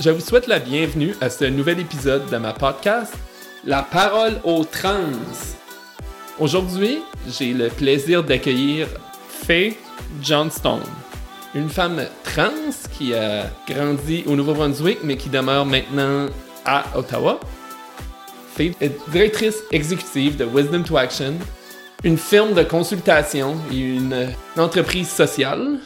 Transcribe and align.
Je 0.00 0.08
vous 0.08 0.20
souhaite 0.20 0.46
la 0.46 0.60
bienvenue 0.60 1.14
à 1.20 1.28
ce 1.28 1.44
nouvel 1.44 1.78
épisode 1.78 2.30
de 2.30 2.36
ma 2.38 2.54
podcast, 2.54 3.12
La 3.66 3.82
parole 3.82 4.40
aux 4.44 4.64
trans. 4.64 5.12
Aujourd'hui, 6.38 7.00
j'ai 7.28 7.52
le 7.52 7.68
plaisir 7.68 8.24
d'accueillir 8.24 8.86
Faye 9.28 9.76
Johnstone, 10.22 10.80
une 11.54 11.68
femme 11.68 12.06
trans 12.24 12.72
qui 12.96 13.12
a 13.12 13.50
grandi 13.68 14.24
au 14.26 14.36
Nouveau-Brunswick 14.36 15.00
mais 15.04 15.18
qui 15.18 15.28
demeure 15.28 15.66
maintenant 15.66 16.28
à 16.64 16.86
Ottawa. 16.96 17.38
Faye 18.54 18.74
est 18.80 18.98
directrice 19.10 19.58
exécutive 19.70 20.38
de 20.38 20.46
Wisdom 20.46 20.82
to 20.82 20.96
Action, 20.96 21.34
une 22.04 22.16
firme 22.16 22.54
de 22.54 22.62
consultation 22.62 23.54
et 23.70 23.76
une 23.78 24.30
entreprise 24.56 25.10
sociale 25.10 25.78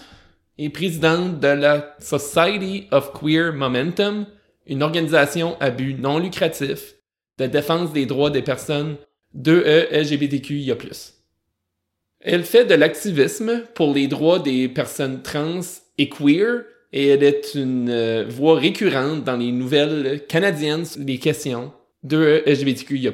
et 0.59 0.69
présidente 0.69 1.41
de 1.41 1.49
la 1.49 1.97
Society 1.99 2.87
of 2.91 3.13
Queer 3.13 3.53
Momentum, 3.53 4.27
une 4.67 4.83
organisation 4.83 5.57
à 5.61 5.71
but 5.71 5.99
non 5.99 6.19
lucratif 6.19 6.95
de 7.39 7.47
défense 7.47 7.93
des 7.93 8.07
droits 8.07 8.31
des 8.31 8.43
personnes 8.43 8.97
de 9.35 9.53
e 9.53 9.89
LGBTQIA+. 9.91 10.77
Elle 12.21 12.45
fait 12.45 12.65
de 12.65 12.75
l'activisme 12.75 13.65
pour 13.75 13.93
les 13.93 14.07
droits 14.07 14.39
des 14.39 14.69
personnes 14.69 15.23
trans 15.23 15.61
et 15.99 16.09
queer 16.09 16.65
et 16.93 17.09
elle 17.09 17.25
est 17.25 17.55
une 17.55 17.91
euh, 17.91 18.25
voix 18.29 18.59
récurrente 18.59 19.25
dans 19.25 19.37
les 19.37 19.51
nouvelles 19.51 20.25
canadiennes 20.27 20.85
sur 20.85 21.03
les 21.03 21.19
questions 21.19 21.73
de 22.05 22.17
e 22.17 22.43
LGBTQIA+. 22.47 23.13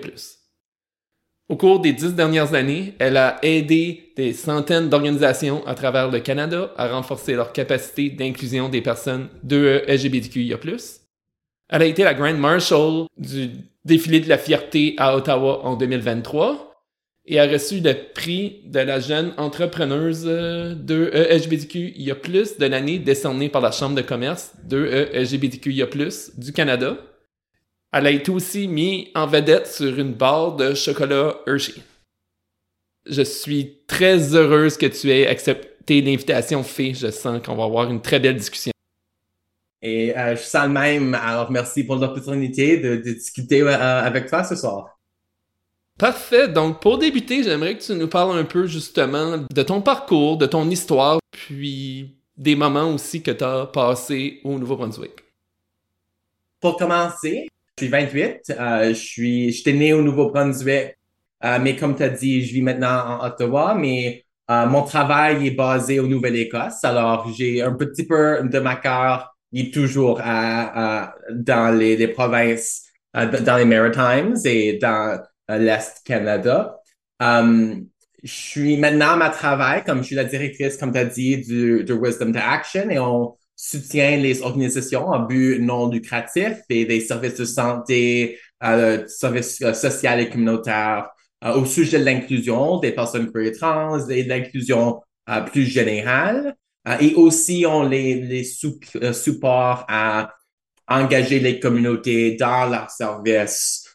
Au 1.51 1.57
cours 1.57 1.81
des 1.81 1.93
dix 1.93 2.15
dernières 2.15 2.55
années, 2.55 2.95
elle 3.01 3.17
a 3.17 3.41
aidé 3.43 4.13
des 4.17 4.33
centaines 4.35 4.89
d'organisations 4.89 5.67
à 5.67 5.75
travers 5.75 6.09
le 6.09 6.21
Canada 6.21 6.73
à 6.77 6.87
renforcer 6.87 7.35
leur 7.35 7.53
capacité 7.53 8.09
d'inclusion 8.09 8.69
des 8.69 8.81
personnes 8.81 9.27
de 9.43 9.83
LGBTQIA+. 9.89 10.59
Elle 11.69 11.83
a 11.83 11.87
été 11.87 12.05
la 12.05 12.15
Grand 12.15 12.35
Marshal 12.35 13.07
du 13.19 13.51
défilé 13.85 14.21
de 14.21 14.29
la 14.29 14.39
fierté 14.39 14.95
à 14.97 15.17
Ottawa 15.17 15.65
en 15.65 15.75
2023 15.75 16.85
et 17.27 17.41
a 17.41 17.49
reçu 17.49 17.81
le 17.81 17.95
prix 18.15 18.61
de 18.67 18.79
la 18.79 19.01
jeune 19.01 19.33
entrepreneuse 19.37 20.23
de 20.23 21.11
LGBTQIA+, 21.33 22.15
de 22.61 22.67
l'année 22.67 23.01
décerné 23.01 23.49
par 23.49 23.61
la 23.61 23.73
Chambre 23.73 23.97
de 23.97 24.03
commerce 24.03 24.53
de 24.69 25.09
LGBTQIA+, 25.15 25.89
du 26.39 26.53
Canada. 26.53 26.97
Elle 27.93 28.07
a 28.07 28.11
été 28.11 28.31
aussi 28.31 28.69
mise 28.69 29.09
en 29.15 29.27
vedette 29.27 29.67
sur 29.67 29.99
une 29.99 30.15
barre 30.15 30.55
de 30.55 30.75
chocolat 30.75 31.35
Hershey. 31.47 31.75
Je 33.07 33.23
suis 33.23 33.79
très 33.89 34.35
heureuse 34.35 34.77
que 34.77 34.87
tu 34.87 35.11
aies 35.11 35.27
accepté 35.27 36.01
l'invitation, 36.01 36.63
Fée. 36.63 36.95
Je 36.95 37.11
sens 37.11 37.43
qu'on 37.45 37.57
va 37.57 37.65
avoir 37.65 37.91
une 37.91 38.01
très 38.01 38.21
belle 38.21 38.37
discussion. 38.37 38.71
Et 39.83 40.17
euh, 40.17 40.37
je 40.37 40.43
sens 40.43 40.67
le 40.67 40.73
même. 40.73 41.15
Alors, 41.15 41.51
merci 41.51 41.83
pour 41.83 41.97
l'opportunité 41.97 42.79
de, 42.79 42.97
discuter 42.97 43.63
euh, 43.63 43.77
avec 44.05 44.29
toi 44.29 44.45
ce 44.45 44.55
soir. 44.55 44.99
Parfait. 45.99 46.49
Donc, 46.49 46.81
pour 46.81 46.99
débuter, 46.99 47.43
j'aimerais 47.43 47.77
que 47.77 47.83
tu 47.83 47.95
nous 47.95 48.09
parles 48.09 48.39
un 48.39 48.45
peu 48.45 48.67
justement 48.67 49.45
de 49.53 49.63
ton 49.63 49.81
parcours, 49.81 50.37
de 50.37 50.47
ton 50.47 50.69
histoire, 50.71 51.19
puis 51.33 52.17
des 52.37 52.55
moments 52.55 52.95
aussi 52.95 53.23
que 53.23 53.31
tu 53.33 53.45
as 53.45 53.67
passés 53.67 54.41
au 54.45 54.59
Nouveau-Brunswick. 54.59 55.13
Pour 56.61 56.77
commencer, 56.77 57.50
je 57.81 57.87
suis 57.87 57.89
28. 57.89 58.53
Euh, 58.59 58.89
je 58.89 58.93
suis, 58.93 59.53
j'étais 59.53 59.73
né 59.73 59.93
au 59.95 60.03
Nouveau-Brunswick, 60.03 60.97
euh, 61.45 61.59
mais 61.61 61.77
comme 61.77 61.97
tu 61.97 62.03
as 62.03 62.11
dit, 62.11 62.45
je 62.45 62.53
vis 62.53 62.63
maintenant 62.63 63.21
en 63.21 63.27
Ottawa, 63.27 63.75
mais 63.75 64.25
euh, 64.51 64.67
mon 64.67 64.83
travail 64.83 65.47
est 65.47 65.53
basé 65.53 65.99
au 65.99 66.07
Nouvelle-Écosse. 66.07 66.85
Alors, 66.85 67.33
j'ai 67.33 67.63
un 67.63 67.73
petit 67.73 68.07
peu 68.07 68.41
de 68.43 68.59
ma 68.59 68.77
cœur, 68.77 69.35
il 69.53 69.69
est 69.69 69.75
toujours 69.75 70.21
à, 70.23 71.15
dans 71.31 71.75
les, 71.77 72.07
provinces, 72.09 72.83
dans 73.15 73.57
les 73.57 73.65
Maritimes 73.65 74.37
et 74.45 74.79
dans 74.79 75.19
l'Est 75.49 76.03
Canada. 76.05 76.77
je 77.21 77.83
suis 78.23 78.77
maintenant 78.77 79.13
à 79.13 79.17
ma 79.17 79.31
travail, 79.31 79.83
comme 79.85 79.99
je 79.99 80.09
suis 80.09 80.17
la 80.17 80.25
directrice, 80.25 80.77
comme 80.77 80.93
tu 80.93 80.99
as 80.99 81.05
dit, 81.07 81.39
du, 81.39 81.83
de 81.83 81.95
Wisdom 81.95 82.33
to 82.33 82.39
Action 82.39 82.91
et 82.91 82.99
on 82.99 83.35
soutient 83.63 84.17
les 84.17 84.41
organisations 84.41 85.13
à 85.13 85.19
but 85.19 85.59
non 85.61 85.91
lucratif 85.91 86.57
et 86.71 86.87
des 86.87 87.01
services 87.01 87.35
de 87.35 87.45
santé, 87.45 88.39
euh, 88.65 89.07
services 89.07 89.61
euh, 89.61 89.75
sociaux 89.75 90.17
et 90.19 90.31
communautaires 90.31 91.11
euh, 91.45 91.55
au 91.55 91.67
sujet 91.67 91.99
de 91.99 92.05
l'inclusion 92.05 92.79
des 92.79 92.93
personnes 92.93 93.31
queer 93.31 93.53
trans 93.53 94.09
et 94.09 94.25
de 94.25 94.29
l'inclusion 94.31 95.03
euh, 95.29 95.43
plus 95.43 95.67
générale. 95.67 96.57
et 97.01 97.15
aussi, 97.15 97.67
on 97.69 97.83
les, 97.83 98.15
les 98.23 98.45
supports 98.45 99.85
à 99.89 100.33
engager 100.89 101.39
les 101.39 101.61
communautés 101.61 102.37
dans 102.37 102.67
leurs 102.67 102.91
services 102.91 103.87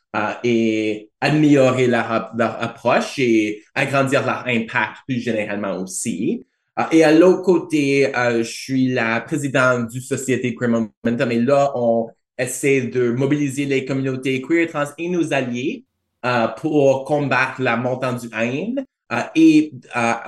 et 0.44 1.10
améliorer 1.20 1.88
leur, 1.88 2.32
leur 2.38 2.62
approche 2.62 3.18
et 3.18 3.64
agrandir 3.74 4.26
leur 4.26 4.48
impact 4.48 4.98
plus 5.08 5.20
généralement 5.20 5.82
aussi. 5.82 6.46
Ah, 6.78 6.90
et 6.92 7.04
à 7.06 7.12
l'autre 7.14 7.42
côté, 7.42 8.14
euh, 8.18 8.40
je 8.44 8.52
suis 8.52 8.88
la 8.90 9.22
présidente 9.22 9.88
du 9.90 10.02
Société 10.02 10.54
Queer 10.56 10.70
Momentum 10.70 11.32
et 11.32 11.40
là, 11.40 11.72
on 11.76 12.10
essaie 12.38 12.82
de 12.82 13.12
mobiliser 13.12 13.66
les 13.66 13.86
communautés 13.86 14.42
queer, 14.42 14.68
trans 14.68 14.92
et 14.98 15.08
nos 15.08 15.32
alliés 15.32 15.86
euh, 16.26 16.50
pour 16.50 17.06
combattre 17.06 17.62
la 17.62 17.78
montée 17.78 18.28
du 18.28 18.36
haine 18.36 18.86
euh, 19.14 19.22
et 19.36 19.72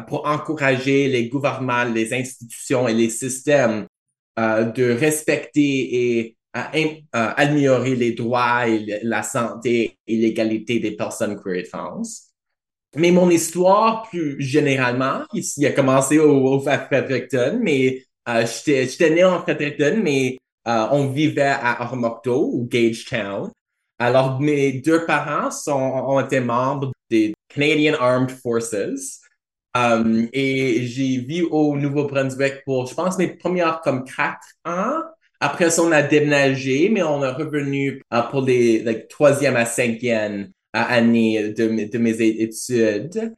pour 0.08 0.26
encourager 0.26 1.10
les 1.10 1.28
gouvernements, 1.28 1.84
les 1.84 2.14
institutions 2.14 2.88
et 2.88 2.94
les 2.94 3.10
systèmes 3.10 3.86
de 4.38 4.92
respecter 4.98 6.20
et 6.20 6.38
améliorer 7.12 7.96
les 7.96 8.14
droits 8.14 8.70
et 8.70 9.00
la 9.04 9.24
santé 9.24 9.98
et 10.08 10.16
l'égalité 10.16 10.80
des 10.80 10.92
personnes 10.92 11.42
queer 11.42 11.56
et 11.56 11.64
trans. 11.64 12.04
Mais 12.98 13.12
mon 13.12 13.30
histoire, 13.30 14.08
plus 14.10 14.42
généralement, 14.42 15.22
il 15.34 15.66
a 15.66 15.72
commencé 15.72 16.18
au, 16.18 16.56
au 16.56 16.60
Fredericton, 16.60 17.60
mais 17.62 18.04
euh, 18.28 18.46
j'étais 18.66 19.10
né 19.12 19.24
en 19.24 19.40
Fredericton, 19.42 20.00
mais 20.02 20.38
euh, 20.68 20.88
on 20.92 21.08
vivait 21.08 21.44
à 21.44 21.84
Ormocto 21.84 22.50
ou 22.54 22.68
Gagetown. 22.68 23.52
Alors, 24.00 24.40
mes 24.40 24.74
deux 24.74 25.06
parents 25.06 25.52
sont, 25.52 25.74
ont 25.74 26.20
été 26.20 26.40
membres 26.40 26.92
des 27.10 27.34
Canadian 27.48 27.96
Armed 28.00 28.32
Forces. 28.32 29.22
Um, 29.76 30.28
et 30.34 30.86
j'ai 30.88 31.20
vécu 31.20 31.48
au 31.52 31.78
Nouveau-Brunswick 31.78 32.64
pour, 32.66 32.88
je 32.88 32.96
pense, 32.96 33.18
mes 33.18 33.28
premières 33.28 33.82
comme 33.82 34.04
quatre 34.06 34.56
ans. 34.66 35.02
Après 35.40 35.70
ça, 35.70 35.84
on 35.84 35.92
a 35.92 36.02
déménagé, 36.02 36.90
mais 36.90 37.04
on 37.04 37.24
est 37.24 37.32
revenu 37.32 38.02
uh, 38.12 38.22
pour 38.32 38.42
les 38.42 38.82
like, 38.82 39.08
troisième 39.08 39.56
à 39.56 39.66
cinquième 39.66 40.52
année 40.84 41.50
de, 41.50 41.90
de 41.90 41.98
mes 41.98 42.22
études. 42.22 43.34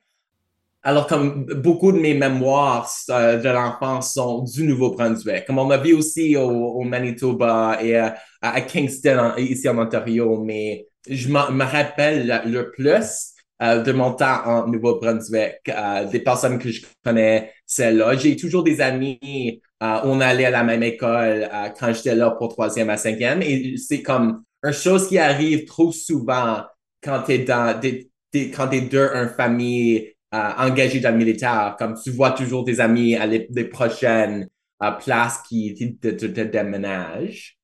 Alors, 0.82 1.08
comme 1.08 1.44
beaucoup 1.46 1.92
de 1.92 2.00
mes 2.00 2.14
mémoires 2.14 2.90
euh, 3.10 3.38
de 3.38 3.50
l'enfance 3.50 4.14
sont 4.14 4.44
du 4.44 4.64
Nouveau-Brunswick, 4.64 5.46
comme 5.46 5.60
on 5.60 5.70
a 5.72 5.78
vu 5.78 5.94
aussi 5.94 6.38
au, 6.38 6.82
Manitoba 6.84 7.80
et 7.84 7.98
à 7.98 8.62
Kingston, 8.62 9.34
ici 9.38 9.68
en 9.68 9.78
Ontario, 9.78 10.42
mais 10.42 10.88
je 11.10 11.28
me 11.28 11.64
rappelle 11.64 12.44
le 12.46 12.72
plus 12.72 13.34
euh, 13.62 13.84
de 13.84 13.92
mon 13.92 14.14
temps 14.14 14.42
en 14.46 14.68
Nouveau-Brunswick, 14.68 15.58
euh, 15.68 16.06
des 16.06 16.22
personnes 16.22 16.58
que 16.58 16.70
je 16.72 16.86
connais, 17.04 17.52
c'est 17.66 17.92
là. 17.92 18.16
J'ai 18.16 18.38
toujours 18.38 18.64
des 18.64 18.80
amis, 18.80 19.62
on 19.82 20.22
allait 20.22 20.46
à 20.46 20.52
la 20.52 20.64
même 20.64 20.84
école 20.84 21.50
quand 21.78 21.92
j'étais 21.92 22.16
là 22.16 22.32
pour 22.32 22.48
troisième 22.50 22.90
à 22.90 22.96
cinquième, 22.96 23.42
et 23.42 23.76
c'est 23.76 24.02
comme 24.02 24.44
une 24.64 24.72
chose 24.72 25.10
qui 25.10 25.18
arrive 25.18 25.66
trop 25.66 25.92
souvent 25.92 26.64
quand 27.02 27.24
tu 27.24 27.34
es 27.34 27.40
dans 27.40 27.80
des, 27.80 28.12
quand 28.34 28.68
t'es 28.68 28.82
deux 28.82 29.10
une 29.14 29.30
famille 29.30 30.14
euh, 30.34 30.52
engagée 30.58 31.00
dans 31.00 31.12
le 31.12 31.18
militaire, 31.18 31.76
comme 31.78 31.96
tu 32.02 32.12
vois 32.12 32.32
toujours 32.32 32.64
tes 32.64 32.80
amis 32.80 33.16
à 33.16 33.26
les, 33.26 33.66
prochaines 33.66 34.48
euh, 34.84 34.92
places 34.92 35.42
qui 35.48 35.98
te, 36.00 36.10
te, 36.10 36.26
te, 36.26 36.42
déménagent. 36.42 37.58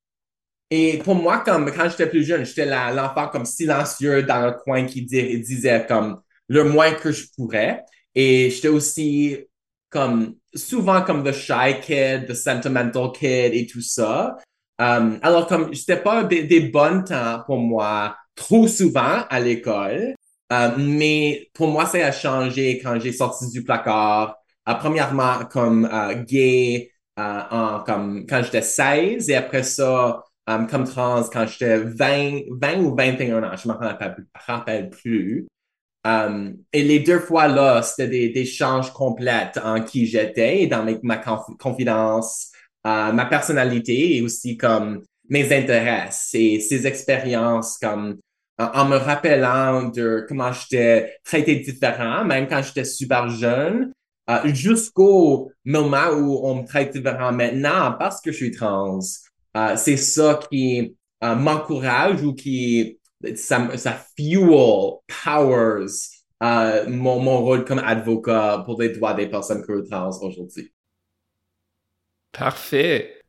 Et 0.72 0.98
pour 1.04 1.16
moi, 1.16 1.40
comme 1.40 1.72
quand 1.72 1.90
j'étais 1.90 2.08
plus 2.08 2.24
jeune, 2.24 2.44
j'étais 2.44 2.66
l'enfant 2.66 3.28
comme 3.28 3.46
silencieux 3.46 4.24
dans 4.24 4.48
le 4.48 4.54
coin 4.54 4.86
qui 4.86 5.04
disait 5.04 5.86
comme 5.88 6.22
le 6.48 6.64
moins 6.64 6.94
que 6.94 7.12
je 7.12 7.28
pourrais. 7.36 7.84
Et 8.16 8.50
j'étais 8.50 8.70
aussi 8.70 9.38
comme 9.90 10.36
souvent 10.56 11.04
comme 11.04 11.24
the 11.24 11.32
shy 11.32 11.80
kid, 11.82 12.28
the 12.28 12.34
sentimental 12.34 13.12
kid 13.14 13.54
et 13.54 13.68
tout 13.68 13.82
ça. 13.82 14.38
Um, 14.78 15.20
alors 15.22 15.48
comme 15.48 15.74
c'était 15.74 16.02
pas 16.02 16.24
des, 16.24 16.44
des 16.44 16.62
bons 16.62 17.04
temps 17.04 17.44
pour 17.46 17.58
moi 17.58 18.18
trop 18.36 18.68
souvent 18.68 19.24
à 19.30 19.40
l'école. 19.40 20.16
Euh, 20.54 20.70
mais 20.78 21.50
pour 21.54 21.68
moi, 21.70 21.86
ça 21.86 21.98
a 22.06 22.12
changé 22.12 22.80
quand 22.80 23.00
j'ai 23.00 23.12
sorti 23.12 23.50
du 23.50 23.64
placard. 23.64 24.38
Euh, 24.70 24.74
premièrement, 24.76 25.46
comme 25.50 25.86
euh, 25.92 26.14
gay, 26.24 26.92
en, 27.18 27.82
comme 27.86 28.26
quand 28.28 28.44
j'étais 28.44 28.62
16 28.62 29.30
et 29.30 29.36
après 29.36 29.64
ça, 29.64 30.24
comme 30.46 30.84
trans 30.84 31.24
quand 31.32 31.48
j'étais 31.48 31.78
20, 31.78 32.42
20 32.52 32.78
ou 32.82 32.96
21 32.96 33.44
ans, 33.44 33.56
je 33.56 33.68
me 33.70 33.74
rappelle, 33.74 34.16
rappelle 34.34 34.90
plus. 34.90 35.48
et 36.06 36.84
les 36.84 37.00
deux 37.00 37.20
fois 37.20 37.48
là, 37.48 37.82
c'était 37.82 38.10
des, 38.10 38.30
des 38.30 38.46
changes 38.46 38.92
complètes 38.92 39.58
en 39.64 39.82
qui 39.82 40.06
j'étais 40.08 40.68
dans 40.68 40.84
ma, 40.84 40.92
ma 41.04 41.18
confidence, 41.58 42.52
ma 42.84 43.26
personnalité 43.28 44.18
et 44.18 44.22
aussi 44.22 44.58
comme 44.58 45.02
mes 45.30 45.46
intérêts 45.58 46.10
et 46.34 46.60
ces 46.60 46.86
expériences 46.86 47.78
comme 47.78 48.18
en, 48.58 48.86
me 48.86 48.98
rappelant 48.98 49.90
de 49.90 50.26
comment 50.28 50.52
j'étais 50.52 51.18
traité 51.24 51.58
différent, 51.58 52.24
même 52.24 52.48
quand 52.48 52.62
j'étais 52.62 52.86
super 52.86 53.30
jeune, 53.30 53.92
euh, 54.30 54.54
jusqu'au 54.54 55.52
moment 55.66 56.10
où 56.12 56.40
on 56.44 56.62
me 56.62 56.66
traite 56.66 56.94
différent 56.94 57.32
maintenant 57.32 57.94
parce 58.00 58.22
que 58.22 58.32
je 58.32 58.38
suis 58.38 58.52
trans. 58.52 59.00
Euh, 59.56 59.76
c'est 59.78 59.98
ça 59.98 60.40
qui 60.50 60.96
euh, 61.24 61.36
m'encourage 61.36 62.24
ou 62.24 62.34
qui 62.34 63.00
ça, 63.36 63.78
ça 63.78 64.00
fuel, 64.18 64.94
powers 65.24 65.86
mon, 66.88 67.20
mon 67.20 67.44
rôle 67.44 67.66
comme 67.66 67.80
avocat 67.80 68.64
pour 68.66 68.82
les 68.82 68.90
droits 68.90 69.14
des 69.14 69.28
personnes 69.28 69.64
trans 69.90 70.10
aujourd'hui. 70.22 70.72
Parfait. 72.32 73.22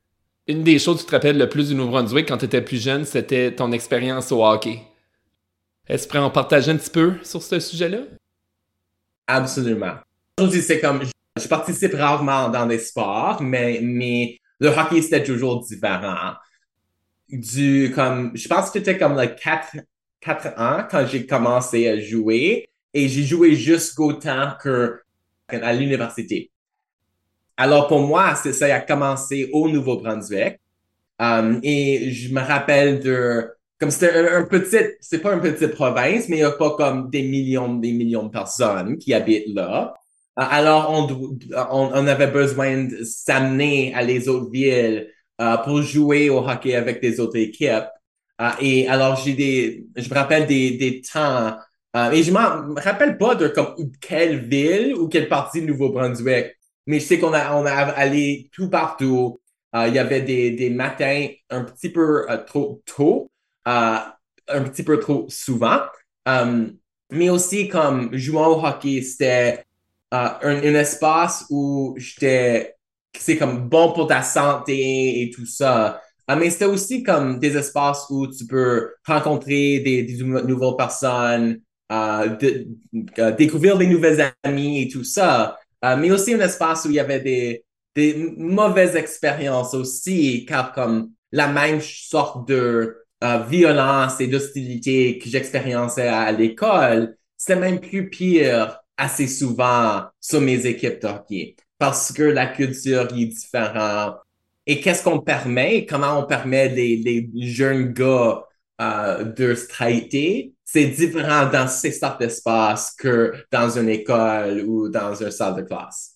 Une 0.49 0.63
des 0.63 0.79
choses 0.79 0.99
que 0.99 1.03
tu 1.03 1.07
te 1.07 1.13
rappelles 1.13 1.39
le 1.39 1.49
plus 1.49 1.69
du 1.69 1.75
Nouveau-Brunswick 1.75 2.29
quand 2.29 2.39
tu 2.39 2.45
étais 2.45 2.63
plus 2.63 2.83
jeune, 2.83 3.05
c'était 3.05 3.55
ton 3.55 3.73
expérience 3.73 4.33
au 4.33 4.45
hockey. 4.45 4.81
Est-ce 5.89 6.07
que 6.07 6.13
tu 6.13 6.19
en 6.19 6.31
partager 6.31 6.73
un 6.73 6.77
petit 6.77 6.91
peu 6.91 7.15
sur 7.23 7.43
ce 7.43 7.61
sujet-là? 7.61 7.99
Absolument. 9.27 9.95
Aujourd'hui, 10.39 10.63
c'est 10.63 10.81
comme, 10.81 11.03
je 11.39 11.49
participe 11.49 11.95
rarement 11.95 12.49
dans 12.49 12.67
des 12.67 12.79
sports, 12.79 13.41
mais, 13.41 14.39
le 14.59 14.69
hockey, 14.69 15.03
c'était 15.03 15.23
toujours 15.23 15.65
différent. 15.65 16.33
Du, 17.29 17.93
comme, 17.95 18.33
je 18.35 18.49
pense 18.49 18.71
que 18.71 18.79
c'était 18.79 18.99
comme 18.99 19.21
le 19.21 19.27
4, 19.27 19.77
4 20.21 20.61
ans 20.61 20.87
quand 20.91 21.07
j'ai 21.07 21.27
commencé 21.27 21.89
à 21.89 22.01
jouer 22.01 22.69
et 22.95 23.09
j'ai 23.09 23.25
joué 23.25 23.55
jusqu'au 23.55 24.15
temps 24.15 24.53
que, 24.61 25.01
à 25.49 25.73
l'université. 25.73 26.51
Alors, 27.57 27.87
pour 27.87 28.01
moi, 28.01 28.35
ça 28.35 28.75
a 28.75 28.81
commencé 28.81 29.51
au 29.53 29.69
Nouveau-Brunswick. 29.69 30.59
Um, 31.19 31.61
et 31.63 32.11
je 32.11 32.33
me 32.33 32.41
rappelle 32.41 33.01
de, 33.01 33.56
comme 33.79 33.91
c'était 33.91 34.29
un, 34.29 34.45
petit, 34.45 34.77
c'est 35.01 35.19
pas 35.19 35.35
une 35.35 35.41
petite 35.41 35.75
province, 35.75 36.29
mais 36.29 36.37
il 36.37 36.41
n'y 36.41 36.45
a 36.45 36.53
pas 36.53 36.77
comme 36.77 37.11
des 37.11 37.23
millions, 37.23 37.75
des 37.75 37.93
millions 37.93 38.25
de 38.25 38.31
personnes 38.31 38.97
qui 38.99 39.13
habitent 39.13 39.55
là. 39.55 39.95
Euh, 40.39 40.45
alors, 40.49 40.91
on, 40.93 41.39
on, 41.71 42.07
avait 42.07 42.27
besoin 42.29 42.85
de 42.85 43.05
s'amener 43.05 43.95
à 43.95 44.03
les 44.03 44.29
autres 44.29 44.51
villes 44.51 45.11
uh, 45.41 45.57
pour 45.65 45.83
jouer 45.83 46.31
au 46.31 46.39
hockey 46.39 46.75
avec 46.75 47.01
des 47.03 47.21
autres 47.21 47.37
équipes. 47.37 47.89
Uh, 48.41 48.53
et 48.61 48.89
alors, 48.89 49.17
j'ai 49.17 49.35
des, 49.35 49.87
je 49.97 50.09
me 50.09 50.15
rappelle 50.15 50.47
des, 50.47 50.73
des 50.73 51.03
temps, 51.03 51.57
uh, 51.95 52.13
et 52.13 52.23
je 52.23 52.31
me 52.33 52.81
rappelle 52.81 53.19
pas 53.19 53.35
de 53.35 53.49
comme 53.49 53.75
quelle 54.01 54.47
ville 54.49 54.95
ou 54.95 55.09
quelle 55.09 55.29
partie 55.29 55.63
de 55.63 55.67
Nouveau-Brunswick, 55.67 56.47
mais 56.87 57.01
je 57.01 57.05
sais 57.05 57.19
qu'on 57.19 57.33
a, 57.33 57.55
on 57.57 57.67
a 57.67 57.73
allé 57.73 58.51
tout 58.53 58.69
partout. 58.71 59.41
il 59.75 59.95
y 59.95 59.99
avait 59.99 60.23
des, 60.23 60.53
des 60.53 60.71
matins 60.71 61.29
un 61.51 61.65
petit 61.65 61.91
peu 61.91 62.27
trop 62.47 62.83
tôt 62.87 63.31
euh, 63.31 63.36
un 63.67 64.63
petit 64.65 64.83
peu 64.83 64.99
trop 65.01 65.27
souvent. 65.29 65.81
Euh, 66.29 66.69
mais 67.11 67.31
aussi 67.31 67.69
comme 67.69 68.17
jouant 68.17 68.49
au 68.49 68.67
hockey, 68.67 69.03
c'était 69.03 69.65
euh, 70.15 70.29
un, 70.43 70.75
espace 70.75 71.47
où 71.51 71.95
j'étais, 71.99 72.75
c'est 73.17 73.37
comme 73.37 73.69
bon 73.69 73.93
pour 73.93 74.07
ta 74.07 74.23
santé 74.23 75.23
et 75.23 75.31
tout 75.31 75.47
ça. 75.47 76.01
mais 76.29 76.51
c'était 76.51 76.65
aussi 76.67 77.03
comme 77.03 77.39
des 77.39 77.57
espaces 77.57 78.07
où 78.11 78.27
tu 78.27 78.47
peux 78.47 78.93
rencontrer 79.07 79.81
des, 79.81 80.17
nouvelles 80.23 80.77
personnes, 80.77 81.61
découvrir 83.39 83.79
des 83.79 83.87
nouvelles 83.87 84.33
amis 84.43 84.83
et 84.83 84.89
tout 84.89 85.05
ça. 85.05 85.59
mais 85.83 86.11
aussi 86.11 86.35
un 86.35 86.41
espace 86.41 86.85
où 86.85 86.91
il 86.91 86.95
y 86.97 87.01
avait 87.01 87.21
des 87.95 88.35
mauvaises 88.37 88.97
expériences 88.97 89.75
aussi, 89.75 90.45
car 90.45 90.73
comme 90.73 91.13
la 91.31 91.49
même 91.49 91.81
sorte 91.81 92.49
de 92.49 93.06
euh, 93.25 93.39
violence 93.45 94.21
et 94.21 94.27
d'hostilité 94.27 95.19
que 95.19 95.29
j'expériençais 95.29 96.09
à, 96.09 96.31
l'école, 96.33 97.17
c'était 97.37 97.59
même 97.59 97.81
plus 97.81 98.11
pire 98.11 98.79
assez 98.97 99.27
souvent 99.27 100.05
sur 100.21 100.41
mes 100.41 100.67
équipes 100.67 101.01
de 101.03 101.09
parce 101.79 102.13
que 102.13 102.23
la 102.23 102.47
culture 102.47 103.03
est 103.03 103.27
différente. 103.27 104.17
Et 104.67 104.81
qu'est-ce 104.81 105.03
qu'on 105.05 105.21
permet? 105.21 105.87
Comment 105.87 106.19
on 106.19 106.25
permet 106.25 106.69
les, 106.69 106.97
les 106.97 107.31
jeunes 107.47 107.93
gars 107.93 108.45
euh, 108.81 109.25
de 109.25 109.55
se 109.55 109.69
traiter? 109.69 110.55
C'est 110.65 110.87
différent 110.87 111.49
dans 111.51 111.69
ces 111.69 111.93
sortes 111.93 112.21
d'espaces 112.21 112.93
que 112.99 113.33
dans 113.53 113.79
une 113.79 113.89
école 113.89 114.63
ou 114.67 114.89
dans 114.89 115.15
une 115.15 115.31
salle 115.31 115.57
de 115.57 115.63
classe. 115.63 116.16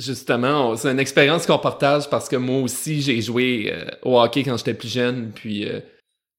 Justement, 0.00 0.74
c'est 0.76 0.90
une 0.90 0.98
expérience 0.98 1.46
qu'on 1.46 1.58
partage 1.58 2.08
parce 2.08 2.26
que 2.26 2.36
moi 2.36 2.62
aussi, 2.62 3.02
j'ai 3.02 3.20
joué 3.20 3.70
euh, 3.70 3.84
au 4.02 4.18
hockey 4.18 4.44
quand 4.44 4.56
j'étais 4.56 4.72
plus 4.72 4.90
jeune. 4.90 5.30
Puis, 5.34 5.68
euh, 5.68 5.80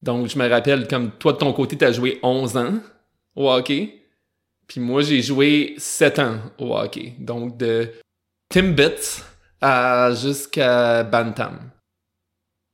donc, 0.02 0.28
je 0.30 0.38
me 0.40 0.50
rappelle, 0.50 0.88
comme 0.88 1.12
toi 1.12 1.34
de 1.34 1.38
ton 1.38 1.54
côté, 1.54 1.78
tu 1.78 1.86
as 1.86 1.92
joué 1.92 2.18
11 2.24 2.58
ans 2.58 2.74
au 3.36 3.52
hockey. 3.52 4.00
Puis 4.68 4.82
moi, 4.82 5.04
j'ai 5.04 5.22
joué 5.22 5.76
7 5.78 6.20
ans 6.20 6.38
au 6.58 6.76
hockey. 6.76 7.14
Donc, 7.20 7.56
de 7.58 7.90
Timbits 8.50 9.22
à 9.62 10.12
jusqu'à 10.16 11.04
Bantam. 11.04 11.60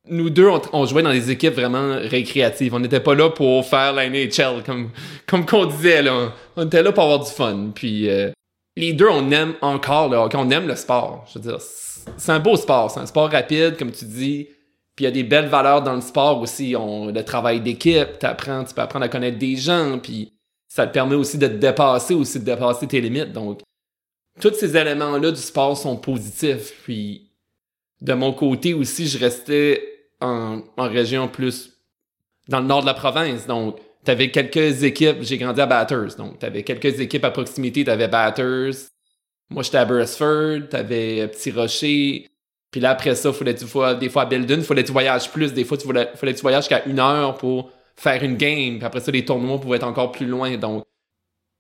Nous 0.10 0.30
deux, 0.30 0.48
on, 0.72 0.86
jouait 0.86 1.04
dans 1.04 1.12
des 1.12 1.32
équipes 1.32 1.56
vraiment 1.56 1.98
récréatives. 1.98 2.74
On 2.74 2.80
n'était 2.80 3.02
pas 3.02 3.14
là 3.14 3.30
pour 3.30 3.66
faire 3.66 3.92
la 3.92 4.10
NHL, 4.10 4.64
comme, 4.66 4.92
comme 5.26 5.46
qu'on 5.46 5.66
disait, 5.66 6.02
là. 6.02 6.32
On 6.56 6.66
était 6.66 6.82
là 6.82 6.94
pour 6.94 7.04
avoir 7.04 7.20
du 7.20 7.30
fun. 7.30 7.72
Puis, 7.76 8.10
euh, 8.10 8.32
les 8.78 8.94
deux, 8.94 9.10
on 9.10 9.32
aime 9.32 9.56
encore 9.62 10.08
le 10.08 10.18
on 10.18 10.50
aime 10.52 10.68
le 10.68 10.76
sport. 10.76 11.26
Je 11.28 11.40
veux 11.40 11.50
dire, 11.50 11.60
c'est 11.60 12.32
un 12.32 12.40
beau 12.40 12.56
sport, 12.56 12.92
c'est 12.92 13.00
un 13.00 13.06
sport 13.08 13.30
rapide, 13.30 13.76
comme 13.78 13.92
tu 13.92 14.06
dis. 14.06 14.48
Puis 14.96 15.04
il 15.04 15.08
y 15.08 15.08
a 15.08 15.12
des 15.12 15.24
belles 15.24 15.48
valeurs 15.48 15.82
dans 15.82 15.96
le 15.96 16.02
sport 16.02 16.40
aussi. 16.40 16.76
On, 16.78 17.08
le 17.08 17.24
travail 17.24 17.60
d'équipe, 17.60 18.24
apprends, 18.24 18.64
tu 18.64 18.74
peux 18.74 18.82
apprendre 18.82 19.06
à 19.06 19.10
connaître 19.10 19.38
des 19.38 19.56
gens, 19.56 20.00
puis 20.02 20.32
ça 20.68 20.86
te 20.86 20.94
permet 20.94 21.16
aussi 21.16 21.38
de 21.38 21.48
te 21.48 21.54
dépasser, 21.54 22.14
aussi 22.14 22.40
de 22.40 22.46
dépasser 22.46 22.88
tes 22.88 23.02
limites. 23.02 23.32
Donc, 23.32 23.62
tous 24.40 24.54
ces 24.54 24.78
éléments-là 24.78 25.32
du 25.32 25.42
sport 25.42 25.76
sont 25.76 25.98
positifs. 25.98 26.74
Puis, 26.84 27.32
de 28.02 28.14
mon 28.14 28.32
côté 28.32 28.76
aussi, 28.76 29.08
je 29.08 29.18
restais 29.18 29.82
en, 30.22 30.62
en 30.78 30.88
région 30.88 31.28
plus 31.28 31.74
dans 32.48 32.60
le 32.60 32.68
nord 32.68 32.82
de 32.82 32.86
la 32.86 32.94
province. 32.94 33.48
Donc, 33.48 33.80
tu 34.06 34.12
avais 34.12 34.32
quelques 34.32 34.84
équipes, 34.84 35.18
j'ai 35.22 35.38
grandi 35.38 35.62
à 35.62 35.66
Batters, 35.66 36.16
donc 36.18 36.40
tu 36.40 36.46
avais 36.46 36.64
quelques 36.64 37.00
équipes 37.00 37.26
à 37.26 37.32
proximité, 37.32 37.84
tu 37.84 37.90
avais 37.90 38.08
Batters, 38.08 38.74
moi 39.50 39.64
j'étais 39.64 39.78
à 39.78 39.86
Beresford, 39.86 40.70
tu 40.70 40.76
avais 40.76 41.28
Petit 41.28 41.52
Rocher, 41.52 42.30
puis 42.72 42.82
là 42.82 42.92
après 42.92 43.16
ça, 43.16 43.34
fallait 43.34 43.56
tu 43.56 43.66
des 44.00 44.10
fois 44.10 44.22
à 44.22 44.26
Belden, 44.26 44.62
fallait 44.62 44.84
que 44.84 44.88
tu 44.88 44.94
voyages 44.94 45.32
plus, 45.32 45.54
des 45.54 45.64
fois 45.64 45.78
tu 45.78 45.88
fallait, 45.88 46.10
fallait 46.16 46.34
que 46.34 46.38
tu 46.38 46.44
voyages 46.44 46.64
jusqu'à 46.64 46.86
une 46.86 47.00
heure 47.00 47.38
pour 47.38 47.72
faire 47.96 48.24
une 48.24 48.38
game, 48.38 48.78
puis 48.78 48.86
après 48.86 49.00
ça 49.00 49.12
les 49.12 49.26
tournois 49.26 49.60
pouvaient 49.60 49.78
être 49.78 49.88
encore 49.88 50.12
plus 50.12 50.28
loin, 50.28 50.56
donc 50.58 50.84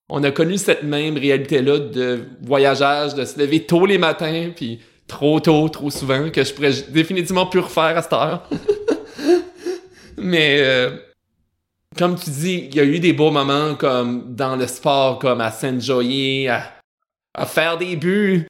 on 0.09 0.23
a 0.23 0.31
connu 0.31 0.57
cette 0.57 0.83
même 0.83 1.17
réalité-là 1.17 1.79
de 1.79 2.19
voyageage, 2.41 3.13
de 3.15 3.25
se 3.25 3.39
lever 3.39 3.65
tôt 3.65 3.85
les 3.85 3.97
matins, 3.97 4.51
puis 4.55 4.79
trop 5.07 5.39
tôt, 5.39 5.67
trop 5.69 5.89
souvent, 5.89 6.29
que 6.29 6.43
je 6.43 6.53
pourrais 6.53 6.73
définitivement 6.89 7.45
plus 7.45 7.59
refaire 7.59 7.97
à 7.97 8.01
cette 8.01 8.13
heure. 8.13 8.49
Mais 10.17 10.57
euh, 10.59 10.97
comme 11.97 12.15
tu 12.15 12.29
dis, 12.29 12.67
il 12.69 12.75
y 12.75 12.79
a 12.79 12.85
eu 12.85 12.99
des 12.99 13.13
beaux 13.13 13.31
moments 13.31 13.75
comme 13.75 14.35
dans 14.35 14.55
le 14.55 14.67
sport, 14.67 15.19
comme 15.19 15.41
à 15.41 15.51
s'enjoyer, 15.51 16.49
à, 16.49 16.79
à 17.33 17.45
faire 17.45 17.77
des 17.77 17.95
buts. 17.95 18.45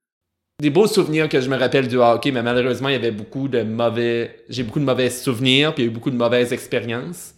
Des 0.60 0.72
beaux 0.72 0.88
souvenirs 0.88 1.30
que 1.30 1.40
je 1.40 1.50
me 1.50 1.56
rappelle 1.56 1.88
du 1.88 1.98
hockey, 1.98 2.32
mais 2.32 2.42
malheureusement, 2.42 2.90
il 2.90 2.94
y 2.94 2.96
avait 2.96 3.12
beaucoup 3.12 3.48
de 3.48 3.62
mauvais. 3.62 4.44
J'ai 4.50 4.64
beaucoup 4.64 4.80
de 4.80 4.86
mauvais 4.86 5.10
souvenirs, 5.12 5.74
puis 5.74 5.84
il 5.84 5.86
y 5.86 5.90
a 5.90 5.92
eu 5.92 5.94
beaucoup 5.94 6.10
de 6.10 6.16
mauvaises 6.16 6.52
expériences. 6.52 7.36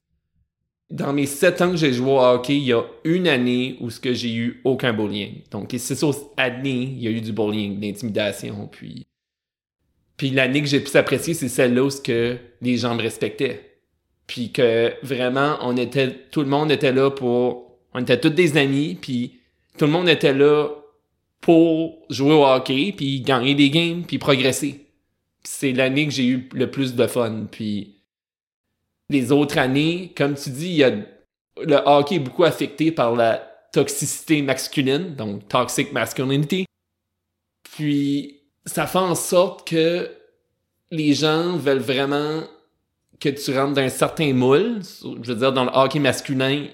Dans 0.90 1.14
mes 1.14 1.26
sept 1.26 1.62
ans 1.62 1.70
que 1.70 1.78
j'ai 1.78 1.94
joué 1.94 2.12
au 2.12 2.20
hockey, 2.20 2.56
il 2.56 2.64
y 2.64 2.74
a 2.74 2.82
une 3.04 3.28
année 3.28 3.78
où 3.82 3.90
ce 3.90 4.00
que 4.00 4.14
j'ai 4.14 4.34
eu 4.34 4.62
aucun 4.64 4.94
bullying. 4.94 5.42
Donc, 5.52 5.76
c'est 5.78 5.96
ça, 5.96 6.08
année, 6.38 6.94
il 6.96 7.04
y 7.04 7.08
a 7.08 7.12
eu 7.12 7.22
du 7.22 7.32
bullying, 7.32 7.80
de 7.80 7.86
l'intimidation, 7.86 8.68
puis. 8.72 9.06
Puis 10.16 10.32
l'année 10.32 10.62
que 10.62 10.68
j'ai 10.68 10.82
pu 10.82 10.98
apprécier, 10.98 11.34
c'est 11.34 11.48
celle-là 11.48 11.84
où 11.84 11.90
que 12.04 12.38
les 12.62 12.78
gens 12.78 12.96
me 12.96 13.02
respectaient 13.02 13.69
puis 14.30 14.52
que 14.52 14.94
vraiment 15.02 15.58
on 15.62 15.76
était 15.76 16.14
tout 16.30 16.42
le 16.42 16.48
monde 16.48 16.72
était 16.72 16.92
là 16.92 17.10
pour 17.10 17.80
on 17.96 18.00
était 18.00 18.20
tous 18.20 18.30
des 18.30 18.58
amis 18.58 18.96
puis 19.02 19.40
tout 19.80 19.86
le 19.86 19.92
monde 19.92 20.08
était 20.08 20.36
là 20.36 20.68
pour 21.42 21.98
jouer 22.12 22.34
au 22.34 22.46
hockey 22.46 22.94
puis 22.96 23.22
gagner 23.22 23.56
des 23.56 23.72
games 23.72 24.04
puis 24.06 24.20
progresser. 24.20 24.86
C'est 25.44 25.72
l'année 25.72 26.06
que 26.06 26.14
j'ai 26.14 26.28
eu 26.28 26.48
le 26.54 26.70
plus 26.70 26.94
de 26.94 27.08
fun 27.08 27.48
puis 27.50 27.96
les 29.10 29.32
autres 29.32 29.58
années 29.58 30.14
comme 30.16 30.36
tu 30.36 30.52
dis 30.52 30.68
il 30.68 30.76
y 30.76 30.84
a 30.84 30.92
le 30.92 31.82
hockey 31.88 32.16
est 32.16 32.20
beaucoup 32.20 32.44
affecté 32.44 32.92
par 32.92 33.16
la 33.16 33.38
toxicité 33.74 34.44
masculine 34.44 35.16
donc 35.16 35.48
toxic 35.48 35.92
masculinity 35.92 36.66
puis 37.64 38.42
ça 38.68 38.86
fait 38.86 39.00
en 39.00 39.16
sorte 39.16 39.68
que 39.68 40.12
les 40.92 41.16
gens 41.16 41.58
veulent 41.58 41.80
vraiment 41.80 42.44
que 43.20 43.30
tu 43.30 43.58
rentres 43.58 43.74
dans 43.74 43.82
un 43.82 43.90
certain 43.90 44.34
moule, 44.34 44.80
je 45.22 45.32
veux 45.32 45.40
dire, 45.40 45.52
dans 45.52 45.66
le 45.66 45.72
hockey 45.74 46.00
masculin, 46.00 46.68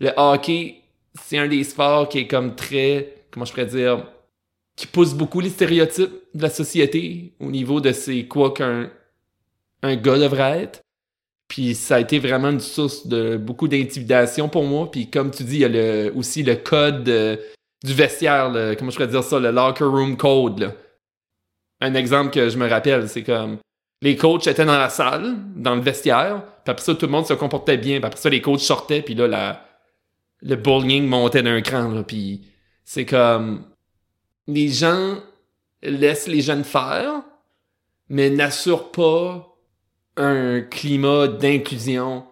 le 0.00 0.10
hockey, 0.16 0.82
c'est 1.20 1.38
un 1.38 1.48
des 1.48 1.64
sports 1.64 2.08
qui 2.08 2.18
est 2.18 2.26
comme 2.26 2.56
très, 2.56 3.24
comment 3.30 3.44
je 3.44 3.52
pourrais 3.52 3.66
dire, 3.66 4.06
qui 4.76 4.86
pousse 4.86 5.14
beaucoup 5.14 5.40
les 5.40 5.50
stéréotypes 5.50 6.12
de 6.34 6.42
la 6.42 6.50
société 6.50 7.34
au 7.38 7.50
niveau 7.50 7.80
de 7.80 7.92
c'est 7.92 8.24
quoi 8.24 8.52
qu'un 8.52 8.90
un 9.82 9.96
gars 9.96 10.18
devrait 10.18 10.62
être. 10.62 10.80
Puis 11.48 11.74
ça 11.74 11.96
a 11.96 12.00
été 12.00 12.18
vraiment 12.18 12.50
une 12.50 12.60
source 12.60 13.06
de 13.06 13.36
beaucoup 13.36 13.66
d'intimidation 13.66 14.48
pour 14.48 14.64
moi. 14.64 14.90
Puis 14.90 15.10
comme 15.10 15.30
tu 15.30 15.42
dis, 15.42 15.56
il 15.56 15.60
y 15.60 15.64
a 15.64 15.68
le, 15.68 16.12
aussi 16.14 16.42
le 16.42 16.56
code 16.56 17.04
du 17.04 17.94
vestiaire, 17.94 18.52
comment 18.78 18.90
je 18.90 18.96
pourrais 18.96 19.08
dire 19.08 19.24
ça, 19.24 19.38
le 19.38 19.50
locker 19.50 19.84
room 19.84 20.16
code. 20.16 20.74
Un 21.80 21.94
exemple 21.94 22.30
que 22.32 22.48
je 22.48 22.58
me 22.58 22.68
rappelle, 22.68 23.08
c'est 23.08 23.22
comme 23.22 23.58
les 24.02 24.16
coachs 24.16 24.46
étaient 24.46 24.64
dans 24.64 24.78
la 24.78 24.88
salle, 24.88 25.36
dans 25.56 25.74
le 25.74 25.82
vestiaire, 25.82 26.42
puis 26.64 26.70
après 26.70 26.84
ça, 26.84 26.94
tout 26.94 27.06
le 27.06 27.12
monde 27.12 27.26
se 27.26 27.34
comportait 27.34 27.76
bien, 27.76 27.98
puis 27.98 28.06
après 28.06 28.20
ça, 28.20 28.30
les 28.30 28.40
coachs 28.40 28.60
sortaient, 28.60 29.02
puis 29.02 29.14
là, 29.14 29.26
la, 29.26 29.66
le 30.40 30.56
bullying 30.56 31.06
montait 31.06 31.42
d'un 31.42 31.60
cran, 31.60 32.02
puis 32.02 32.42
c'est 32.84 33.06
comme 33.06 33.64
les 34.46 34.68
gens 34.68 35.18
laissent 35.82 36.28
les 36.28 36.40
jeunes 36.40 36.64
faire, 36.64 37.22
mais 38.08 38.30
n'assurent 38.30 38.90
pas 38.90 39.56
un 40.16 40.60
climat 40.60 41.28
d'inclusion 41.28 42.24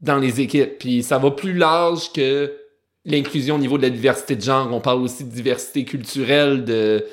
dans 0.00 0.18
les 0.18 0.40
équipes. 0.40 0.78
Puis 0.78 1.02
ça 1.02 1.18
va 1.18 1.30
plus 1.30 1.54
large 1.54 2.12
que 2.12 2.56
l'inclusion 3.04 3.56
au 3.56 3.58
niveau 3.58 3.78
de 3.78 3.82
la 3.82 3.90
diversité 3.90 4.36
de 4.36 4.42
genre. 4.42 4.72
On 4.72 4.80
parle 4.80 5.02
aussi 5.02 5.24
de 5.24 5.30
diversité 5.30 5.84
culturelle, 5.84 6.64
de 6.64 7.04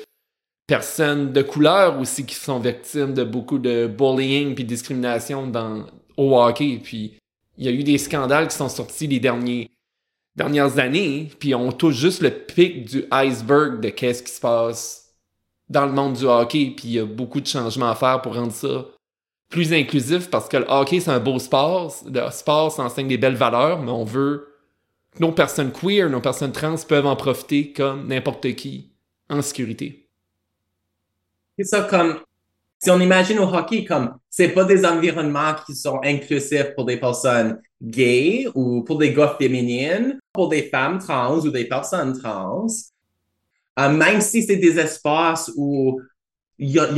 personnes 0.66 1.32
de 1.32 1.42
couleur 1.42 1.98
aussi 2.00 2.24
qui 2.24 2.34
sont 2.34 2.58
victimes 2.58 3.14
de 3.14 3.24
beaucoup 3.24 3.58
de 3.58 3.86
bullying 3.86 4.54
puis 4.54 4.64
discrimination 4.64 5.46
dans, 5.46 5.86
au 6.16 6.38
hockey. 6.38 6.80
Puis 6.82 7.18
il 7.58 7.66
y 7.66 7.68
a 7.68 7.72
eu 7.72 7.84
des 7.84 7.98
scandales 7.98 8.48
qui 8.48 8.56
sont 8.56 8.68
sortis 8.68 9.06
les 9.06 9.20
derniers, 9.20 9.70
dernières 10.36 10.78
années, 10.78 11.30
puis 11.38 11.54
on 11.54 11.70
touche 11.72 11.96
juste 11.96 12.22
le 12.22 12.30
pic 12.30 12.86
du 12.86 13.04
iceberg 13.12 13.80
de 13.80 13.90
qu'est-ce 13.90 14.22
qui 14.22 14.32
se 14.32 14.40
passe 14.40 15.14
dans 15.68 15.86
le 15.86 15.92
monde 15.92 16.14
du 16.14 16.24
hockey, 16.24 16.74
puis 16.76 16.88
il 16.88 16.92
y 16.92 16.98
a 16.98 17.06
beaucoup 17.06 17.40
de 17.40 17.46
changements 17.46 17.90
à 17.90 17.94
faire 17.94 18.20
pour 18.20 18.34
rendre 18.34 18.52
ça 18.52 18.86
plus 19.48 19.72
inclusif 19.72 20.30
parce 20.30 20.48
que 20.48 20.56
le 20.56 20.66
hockey, 20.68 21.00
c'est 21.00 21.10
un 21.10 21.20
beau 21.20 21.38
sport. 21.38 21.94
Le 22.06 22.30
sport, 22.30 22.72
ça 22.72 22.82
enseigne 22.82 23.08
des 23.08 23.18
belles 23.18 23.36
valeurs, 23.36 23.80
mais 23.80 23.92
on 23.92 24.04
veut 24.04 24.48
que 25.14 25.20
nos 25.20 25.32
personnes 25.32 25.70
queer, 25.70 26.10
nos 26.10 26.20
personnes 26.20 26.52
trans 26.52 26.74
peuvent 26.88 27.06
en 27.06 27.16
profiter 27.16 27.72
comme 27.72 28.08
n'importe 28.08 28.52
qui 28.56 28.90
en 29.30 29.40
sécurité. 29.42 30.03
C'est 31.58 31.64
ça 31.64 31.82
comme 31.82 32.20
si 32.82 32.90
on 32.90 33.00
imagine 33.00 33.38
au 33.38 33.54
hockey 33.54 33.84
comme 33.84 34.18
c'est 34.28 34.48
pas 34.48 34.64
des 34.64 34.84
environnements 34.84 35.54
qui 35.64 35.74
sont 35.74 36.00
inclusifs 36.02 36.74
pour 36.74 36.84
des 36.84 36.98
personnes 36.98 37.60
gays 37.80 38.46
ou 38.54 38.82
pour 38.82 38.98
des 38.98 39.12
gars 39.12 39.36
féminines, 39.38 40.18
pour 40.32 40.48
des 40.48 40.64
femmes 40.64 40.98
trans 40.98 41.38
ou 41.38 41.50
des 41.50 41.66
personnes 41.66 42.18
trans. 42.18 42.66
Euh, 43.78 43.88
même 43.88 44.20
si 44.20 44.42
c'est 44.42 44.56
des 44.56 44.78
espaces 44.78 45.50
où 45.56 46.00
il 46.58 46.70
y 46.70 46.78
a, 46.78 46.88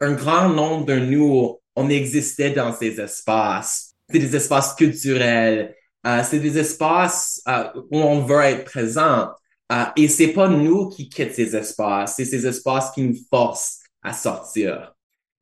un 0.00 0.12
grand 0.12 0.48
nombre 0.48 0.86
de 0.86 0.96
nous, 0.96 1.58
on 1.76 1.88
existait 1.88 2.50
dans 2.50 2.72
ces 2.72 3.00
espaces. 3.00 3.94
C'est 4.08 4.18
des 4.18 4.36
espaces 4.36 4.74
culturels, 4.74 5.74
euh, 6.06 6.22
c'est 6.24 6.40
des 6.40 6.58
espaces 6.58 7.40
euh, 7.48 7.64
où 7.90 7.98
on 7.98 8.24
veut 8.24 8.40
être 8.40 8.64
présent. 8.64 9.28
Euh, 9.72 9.84
et 9.96 10.08
c'est 10.08 10.32
pas 10.32 10.48
nous 10.48 10.88
qui 10.88 11.08
quittons 11.08 11.32
ces 11.32 11.56
espaces, 11.56 12.16
c'est 12.16 12.24
ces 12.24 12.46
espaces 12.46 12.90
qui 12.90 13.02
nous 13.02 13.16
forcent 13.30 13.78
à 14.02 14.12
sortir. 14.12 14.94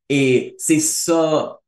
Et 0.09 0.55
c'est 0.59 0.81
ça 0.81 1.59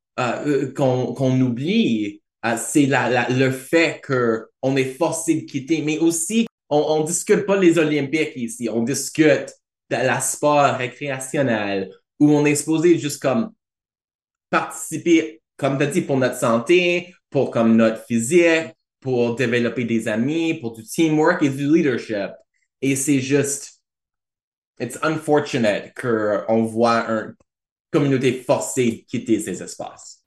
qu'on 0.77 1.41
oublie, 1.41 2.23
c'est 2.59 2.87
la, 2.87 3.29
le 3.31 3.51
fait 3.51 4.01
qu'on 4.07 4.77
est 4.77 4.95
forcé 4.95 5.35
de 5.35 5.41
quitter, 5.47 5.83
mais 5.83 5.99
aussi 5.99 6.47
on, 6.69 6.79
on 6.79 7.05
discute 7.05 7.47
pas 7.47 7.57
les 7.57 7.79
Olympiques 7.79 8.37
ici, 8.37 8.69
on 8.69 8.83
discute 8.83 9.55
de 9.91 9.97
la 9.97 10.21
sport 10.21 10.77
récréationnel, 10.77 11.91
où 12.21 12.31
on 12.31 12.45
est 12.45 12.55
supposé 12.55 12.99
juste 12.99 13.21
comme 13.21 13.53
participer, 14.51 15.41
comme 15.57 15.79
tu 15.79 15.87
dit, 15.87 16.03
pour 16.03 16.19
notre 16.19 16.39
santé, 16.39 17.15
pour 17.31 17.51
comme 17.51 17.77
notre 17.77 18.05
physique, 18.05 18.75
pour 19.01 19.35
développer 19.35 19.85
des 19.85 20.07
amis, 20.09 20.55
pour 20.55 20.73
du 20.73 20.85
teamwork 20.85 21.43
et 21.43 21.49
du 21.49 21.67
leadership. 21.67 22.31
Et 22.83 22.97
c'est 22.97 23.21
juste, 23.21 23.81
it's 24.81 24.99
unfortunate 25.03 25.95
qu'on 25.95 26.65
voit 26.65 27.09
une 27.09 27.37
communauté 27.93 28.33
forcée 28.33 29.05
quitter 29.09 29.39
ces 29.39 29.63
espaces. 29.63 30.25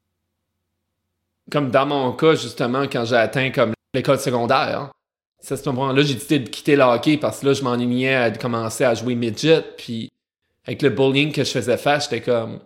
Comme 1.52 1.70
dans 1.70 1.86
mon 1.86 2.14
cas, 2.14 2.36
justement, 2.36 2.84
quand 2.84 3.06
j'ai 3.06 3.18
atteint 3.18 3.52
comme 3.52 3.74
l'école 3.94 4.20
secondaire, 4.20 4.92
c'est 5.40 5.54
à 5.54 5.58
ce 5.58 5.70
moment-là 5.70 6.02
j'ai 6.02 6.16
décidé 6.16 6.40
de 6.40 6.50
quitter 6.50 6.76
le 6.76 6.84
hockey 6.84 7.18
parce 7.18 7.42
que 7.42 7.48
là, 7.48 7.54
je 7.54 7.64
m'ennuyais 7.64 8.16
à 8.16 8.32
commencer 8.32 8.84
à 8.84 8.96
jouer 8.96 9.16
midget, 9.16 9.64
puis 9.78 10.12
avec 10.66 10.82
le 10.82 10.90
bullying 10.90 11.32
que 11.32 11.44
je 11.44 11.52
faisais 11.52 11.78
faire, 11.78 12.00
j'étais 12.00 12.22
comme. 12.22 12.62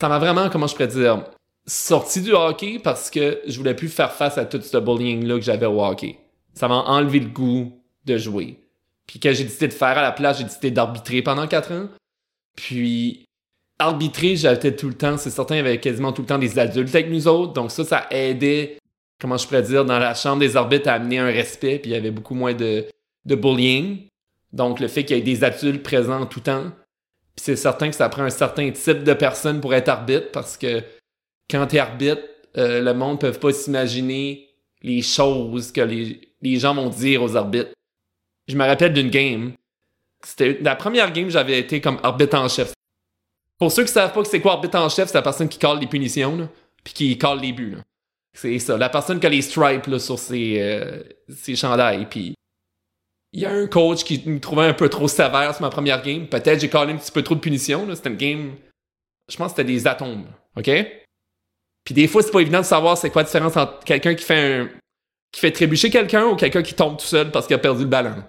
Ça 0.00 0.08
m'a 0.08 0.18
vraiment, 0.18 0.48
comment 0.48 0.66
je 0.66 0.74
pourrais 0.74 0.88
dire, 0.88 1.24
sorti 1.66 2.22
du 2.22 2.32
hockey 2.32 2.80
parce 2.82 3.10
que 3.10 3.40
je 3.46 3.56
voulais 3.58 3.74
plus 3.74 3.88
faire 3.88 4.12
face 4.12 4.38
à 4.38 4.44
tout 4.44 4.60
ce 4.60 4.78
bullying-là 4.78 5.36
que 5.36 5.44
j'avais 5.44 5.66
au 5.66 5.84
hockey. 5.84 6.18
Ça 6.54 6.66
m'a 6.66 6.82
enlevé 6.82 7.20
le 7.20 7.28
goût 7.28 7.72
de 8.04 8.16
jouer. 8.16 8.58
Puis 9.08 9.18
quand 9.18 9.32
j'ai 9.32 9.42
décidé 9.42 9.66
de 9.66 9.72
faire 9.72 9.98
à 9.98 10.02
la 10.02 10.12
place, 10.12 10.38
j'ai 10.38 10.44
décidé 10.44 10.70
d'arbitrer 10.70 11.22
pendant 11.22 11.48
quatre 11.48 11.72
ans. 11.72 11.88
Puis 12.54 13.26
arbitrer, 13.80 14.36
j'avais 14.36 14.76
tout 14.76 14.88
le 14.88 14.94
temps, 14.94 15.16
c'est 15.16 15.30
certain, 15.30 15.56
il 15.56 15.58
y 15.58 15.60
avait 15.60 15.80
quasiment 15.80 16.12
tout 16.12 16.22
le 16.22 16.28
temps 16.28 16.38
des 16.38 16.56
adultes 16.60 16.94
avec 16.94 17.10
nous 17.10 17.26
autres. 17.26 17.54
Donc 17.54 17.72
ça, 17.72 17.84
ça 17.84 18.06
aidait, 18.10 18.78
comment 19.20 19.36
je 19.36 19.46
pourrais 19.46 19.62
dire, 19.62 19.84
dans 19.84 19.98
la 19.98 20.14
chambre 20.14 20.38
des 20.38 20.56
arbitres 20.56 20.88
à 20.88 20.92
amener 20.92 21.18
un 21.18 21.26
respect. 21.26 21.80
Puis 21.80 21.90
il 21.90 21.94
y 21.94 21.96
avait 21.96 22.12
beaucoup 22.12 22.34
moins 22.34 22.54
de, 22.54 22.86
de 23.24 23.34
bullying. 23.34 24.06
Donc 24.52 24.78
le 24.78 24.86
fait 24.88 25.04
qu'il 25.04 25.16
y 25.16 25.20
ait 25.20 25.22
des 25.22 25.42
adultes 25.42 25.82
présents 25.82 26.26
tout 26.26 26.40
le 26.40 26.44
temps, 26.44 26.72
c'est 27.36 27.56
certain 27.56 27.88
que 27.88 27.94
ça 27.94 28.08
prend 28.08 28.22
un 28.22 28.30
certain 28.30 28.70
type 28.70 29.04
de 29.04 29.14
personne 29.14 29.60
pour 29.60 29.74
être 29.74 29.88
arbitre 29.88 30.30
parce 30.32 30.56
que 30.56 30.82
quand 31.50 31.66
tu 31.66 31.76
es 31.76 31.78
arbitre, 31.78 32.22
euh, 32.56 32.80
le 32.82 32.94
monde 32.94 33.22
ne 33.22 33.30
peut 33.30 33.38
pas 33.38 33.52
s'imaginer 33.52 34.48
les 34.82 35.02
choses 35.02 35.72
que 35.72 35.80
les, 35.80 36.58
gens 36.58 36.74
vont 36.74 36.88
dire 36.88 37.22
aux 37.22 37.36
arbitres. 37.36 37.70
Je 38.48 38.56
me 38.56 38.64
rappelle 38.64 38.92
d'une 38.92 39.10
game. 39.10 39.52
C'était 40.24 40.58
la 40.60 40.74
première 40.74 41.12
game, 41.12 41.30
j'avais 41.30 41.58
été 41.58 41.80
comme 41.80 42.00
arbitre 42.02 42.36
en 42.36 42.48
chef. 42.48 42.72
Pour 43.58 43.70
ceux 43.70 43.84
qui 43.84 43.92
savent 43.92 44.12
pas 44.12 44.22
que 44.22 44.28
c'est 44.28 44.40
quoi 44.40 44.52
arbitre 44.52 44.78
en 44.78 44.88
chef, 44.88 45.08
c'est 45.08 45.18
la 45.18 45.22
personne 45.22 45.48
qui 45.48 45.58
colle 45.58 45.78
les 45.78 45.86
punitions, 45.86 46.48
puis 46.82 46.94
qui 46.94 47.18
colle 47.18 47.40
les 47.40 47.52
buts. 47.52 47.76
C'est 48.32 48.58
ça, 48.58 48.76
la 48.76 48.88
personne 48.88 49.20
qui 49.20 49.26
a 49.26 49.30
les 49.30 49.42
stripes 49.42 49.98
sur 49.98 50.18
ses, 50.18 50.60
euh, 50.60 51.02
ses 51.28 51.56
chandails. 51.56 52.06
Puis 52.08 52.34
il 53.32 53.40
y 53.40 53.46
a 53.46 53.50
un 53.50 53.66
coach 53.66 54.04
qui 54.04 54.22
me 54.26 54.40
trouvait 54.40 54.66
un 54.66 54.74
peu 54.74 54.88
trop 54.88 55.08
sévère 55.08 55.54
sur 55.54 55.62
ma 55.62 55.70
première 55.70 56.02
game. 56.02 56.26
Peut-être 56.26 56.60
j'ai 56.60 56.68
collé 56.68 56.92
un 56.92 56.96
petit 56.96 57.12
peu 57.12 57.22
trop 57.22 57.34
de 57.34 57.40
punitions. 57.40 57.86
C'était 57.94 58.10
une 58.10 58.16
game. 58.16 58.54
Je 59.28 59.36
pense 59.36 59.52
que 59.52 59.56
c'était 59.58 59.72
des 59.72 59.86
atomes. 59.86 60.26
OK? 60.56 60.70
Puis 61.84 61.94
des 61.94 62.06
fois, 62.06 62.22
c'est 62.22 62.30
pas 62.30 62.40
évident 62.40 62.60
de 62.60 62.64
savoir 62.64 62.96
c'est 62.96 63.10
quoi 63.10 63.22
la 63.22 63.26
différence 63.26 63.56
entre 63.56 63.84
quelqu'un 63.84 64.14
qui 64.14 64.24
fait 64.24 64.60
un. 64.60 64.68
qui 65.32 65.40
fait 65.40 65.52
trébucher 65.52 65.90
quelqu'un 65.90 66.26
ou 66.26 66.36
quelqu'un 66.36 66.62
qui 66.62 66.74
tombe 66.74 66.96
tout 66.96 67.06
seul 67.06 67.30
parce 67.30 67.46
qu'il 67.46 67.56
a 67.56 67.58
perdu 67.58 67.82
le 67.82 67.88
ballon. 67.88 68.22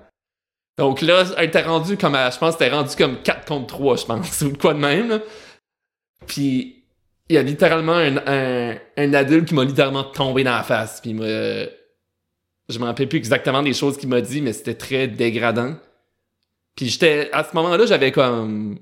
Donc 0.79 1.01
là, 1.01 1.25
elle 1.37 1.49
était 1.49 1.61
rendu 1.61 1.97
comme 1.97 2.15
je 2.15 2.37
pense 2.37 2.53
c'était 2.53 2.69
rendu 2.69 2.95
comme 2.95 3.21
4 3.21 3.45
contre 3.45 3.67
3, 3.67 3.97
je 3.97 4.05
pense, 4.05 4.41
ou 4.43 4.53
quoi 4.53 4.73
de 4.73 4.79
même. 4.79 5.21
Puis 6.25 6.83
il 7.27 7.35
y 7.35 7.37
a 7.37 7.43
littéralement 7.43 7.93
un, 7.93 8.17
un, 8.25 8.75
un 8.97 9.13
adulte 9.13 9.49
qui 9.49 9.53
m'a 9.53 9.65
littéralement 9.65 10.05
tombé 10.05 10.43
dans 10.45 10.55
la 10.55 10.63
face. 10.63 11.01
Puis 11.01 11.13
m'a 11.13 11.25
je 12.69 12.77
me 12.77 12.85
rappelle 12.85 13.09
plus 13.09 13.17
exactement 13.17 13.61
des 13.61 13.73
choses 13.73 13.97
qu'il 13.97 14.09
m'a 14.09 14.21
dit, 14.21 14.41
mais 14.41 14.53
c'était 14.53 14.75
très 14.75 15.07
dégradant. 15.07 15.75
Puis 16.75 16.87
j'étais, 16.87 17.29
à 17.33 17.43
ce 17.43 17.53
moment-là, 17.55 17.85
j'avais 17.85 18.11
comme 18.11 18.79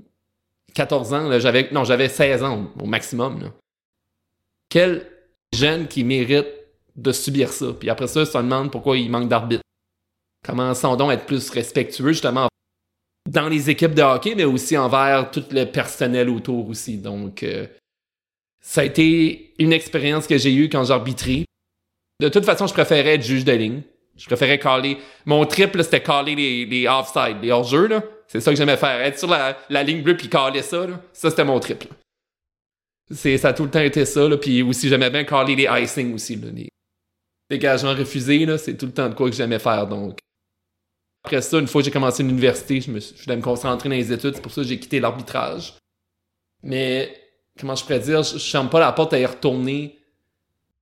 14 0.76 1.14
ans, 1.14 1.40
j'avais, 1.40 1.70
non, 1.72 1.84
j'avais 1.84 2.10
16 2.10 2.44
ans 2.44 2.72
au 2.80 2.86
maximum, 2.86 3.52
Quel 4.70 5.08
jeune 5.52 5.88
qui 5.88 6.04
mérite 6.04 6.48
de 6.96 7.12
subir 7.12 7.52
ça? 7.52 7.68
Puis 7.80 7.90
après 7.90 8.08
ça, 8.08 8.26
ça 8.26 8.44
demande 8.44 8.72
pourquoi 8.72 8.98
il 8.98 9.10
manque 9.10 9.30
d'arbitre. 9.30 9.64
Commençons 10.46 10.96
donc 10.96 11.12
à 11.12 11.14
être 11.16 11.26
plus 11.26 11.50
respectueux, 11.50 12.14
justement, 12.14 12.48
dans 13.28 13.50
les 13.50 13.70
équipes 13.70 13.94
de 13.94 14.02
hockey, 14.02 14.36
mais 14.36 14.46
aussi 14.46 14.78
envers 14.78 15.30
tout 15.32 15.44
le 15.52 15.66
personnel 15.66 16.30
autour 16.30 16.70
aussi. 16.70 16.98
Donc, 16.98 17.44
euh, 17.44 17.68
ça 18.62 18.82
a 18.82 18.84
été 18.86 19.54
une 19.60 19.74
expérience 19.74 20.28
que 20.28 20.38
j'ai 20.38 20.54
eue 20.54 20.70
quand 20.70 20.84
j'arbitrais. 20.86 21.46
De 22.20 22.30
toute 22.30 22.46
façon, 22.46 22.68
je 22.68 22.74
préférais 22.74 23.16
être 23.16 23.24
juge 23.24 23.46
de 23.46 23.52
ligne. 23.52 23.82
Je 24.16 24.26
préférais 24.26 24.58
caler. 24.58 24.98
Mon 25.26 25.46
triple, 25.46 25.84
c'était 25.84 26.02
caler 26.02 26.36
les, 26.36 26.66
les 26.66 26.88
offside, 26.88 27.38
les 27.42 27.52
hors-jeux, 27.52 27.88
là. 27.88 28.04
C'est 28.28 28.42
ça 28.42 28.52
que 28.52 28.58
j'aimais 28.58 28.78
faire. 28.78 29.00
Être 29.02 29.20
sur 29.20 29.30
la, 29.30 29.84
ligne 29.84 30.02
bleue 30.02 30.18
puis 30.18 30.28
caler 30.28 30.62
ça, 30.62 30.86
là. 30.88 31.00
Ça, 31.14 31.30
c'était 31.30 31.46
mon 31.46 31.60
triple. 31.60 31.88
C'est, 33.10 33.38
ça 33.38 33.50
a 33.50 33.54
tout 33.54 33.64
le 33.64 33.70
temps 33.70 33.80
été 33.80 34.06
ça, 34.06 34.28
là. 34.28 34.38
Puis 34.38 34.62
aussi, 34.64 34.90
j'aimais 34.90 35.10
bien 35.10 35.24
caler 35.24 35.56
les 35.56 35.68
icing 35.84 36.14
aussi, 36.14 36.36
là. 36.36 36.48
Les 36.54 36.70
dégagements 37.50 37.94
refusés, 37.94 38.46
là. 38.46 38.58
C'est 38.58 38.76
tout 38.76 38.88
le 38.88 38.92
temps 38.92 39.08
de 39.08 39.14
quoi 39.14 39.30
que 39.30 39.36
j'aimais 39.36 39.60
faire, 39.60 39.88
donc. 39.88 40.18
Après 41.28 41.42
ça, 41.42 41.60
une 41.60 41.68
fois 41.68 41.82
que 41.82 41.86
j'ai 41.86 41.92
commencé 41.92 42.24
l'université, 42.24 42.80
je, 42.80 42.90
me, 42.90 43.02
je 43.02 43.22
voulais 43.22 43.36
me 43.36 43.42
concentrer 43.42 43.90
dans 43.90 43.96
les 43.96 44.14
études. 44.14 44.36
C'est 44.36 44.42
pour 44.42 44.52
ça 44.54 44.62
que 44.62 44.68
j'ai 44.68 44.80
quitté 44.80 45.02
l'arbitrage. 45.02 45.76
Mais, 46.64 47.14
comment 47.60 47.76
je 47.76 47.84
pourrais 47.84 48.00
dire, 48.00 48.24
je, 48.24 48.38
je 48.38 48.50
ferme 48.50 48.70
pas 48.70 48.80
la 48.80 48.94
porte 48.94 49.12
à 49.12 49.20
y 49.20 49.26
retourner 49.26 49.98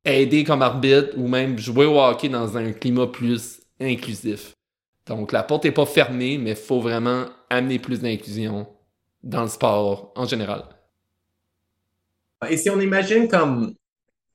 aider 0.05 0.43
comme 0.43 0.61
arbitre 0.61 1.17
ou 1.17 1.27
même 1.27 1.57
jouer 1.57 1.87
au 1.87 1.99
hockey 1.99 2.29
dans 2.29 2.55
un 2.57 2.73
climat 2.73 3.07
plus 3.07 3.59
inclusif. 3.79 4.53
Donc 5.07 5.31
la 5.31 5.41
porte 5.41 5.63
n'est 5.63 5.71
pas 5.71 5.87
fermée, 5.87 6.37
mais 6.37 6.53
faut 6.53 6.79
vraiment 6.79 7.25
amener 7.49 7.79
plus 7.79 7.99
d'inclusion 7.99 8.67
dans 9.23 9.41
le 9.41 9.47
sport 9.47 10.13
en 10.15 10.25
général. 10.25 10.63
Et 12.47 12.57
si 12.57 12.69
on 12.69 12.79
imagine 12.79 13.27
comme 13.27 13.73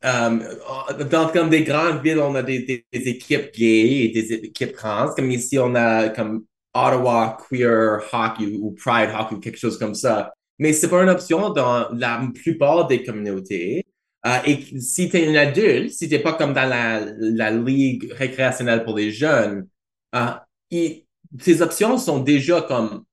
euh, 0.04 1.04
dans 1.10 1.28
comme 1.28 1.50
des 1.50 1.62
grandes 1.62 2.02
villes, 2.02 2.20
on 2.20 2.34
a 2.34 2.42
des, 2.42 2.60
des, 2.60 3.08
équipes 3.08 3.52
gays 3.52 4.04
et 4.04 4.08
des 4.08 4.32
équipes 4.34 4.72
trans. 4.72 5.12
Comme 5.14 5.30
ici, 5.30 5.58
on 5.58 5.74
a 5.74 6.08
comme 6.08 6.44
Ottawa 6.74 7.36
Queer 7.48 8.00
Hockey 8.12 8.56
ou 8.60 8.72
Pride 8.72 9.10
Hockey 9.18 9.34
ou 9.34 9.40
quelque 9.40 9.58
chose 9.58 9.78
comme 9.78 9.94
ça. 9.94 10.32
Mais 10.58 10.72
c'est 10.72 10.88
pas 10.88 11.02
une 11.02 11.08
option 11.10 11.50
dans 11.50 11.88
la 11.92 12.28
plupart 12.34 12.86
des 12.86 13.02
communautés. 13.02 13.84
Euh, 14.26 14.38
et 14.46 14.80
si 14.80 15.08
tu 15.08 15.16
es 15.16 15.28
un 15.28 15.34
adulte, 15.34 15.90
si 15.92 16.08
tu 16.08 16.18
pas 16.20 16.34
comme 16.34 16.52
dans 16.52 16.68
la, 16.68 17.00
la 17.18 17.50
ligue 17.50 18.12
récréationnelle 18.12 18.84
pour 18.84 18.96
les 18.96 19.10
jeunes, 19.10 19.66
euh, 20.14 20.30
tes 20.70 21.62
options 21.62 21.98
sont 21.98 22.20
déjà 22.20 22.62
comme, 22.62 23.04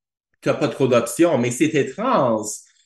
tu 0.41 0.50
pas 0.50 0.67
trop 0.67 0.88
d'options, 0.88 1.38
mais 1.38 1.51
si 1.51 1.70
tu 1.70 1.86
trans, 1.91 2.44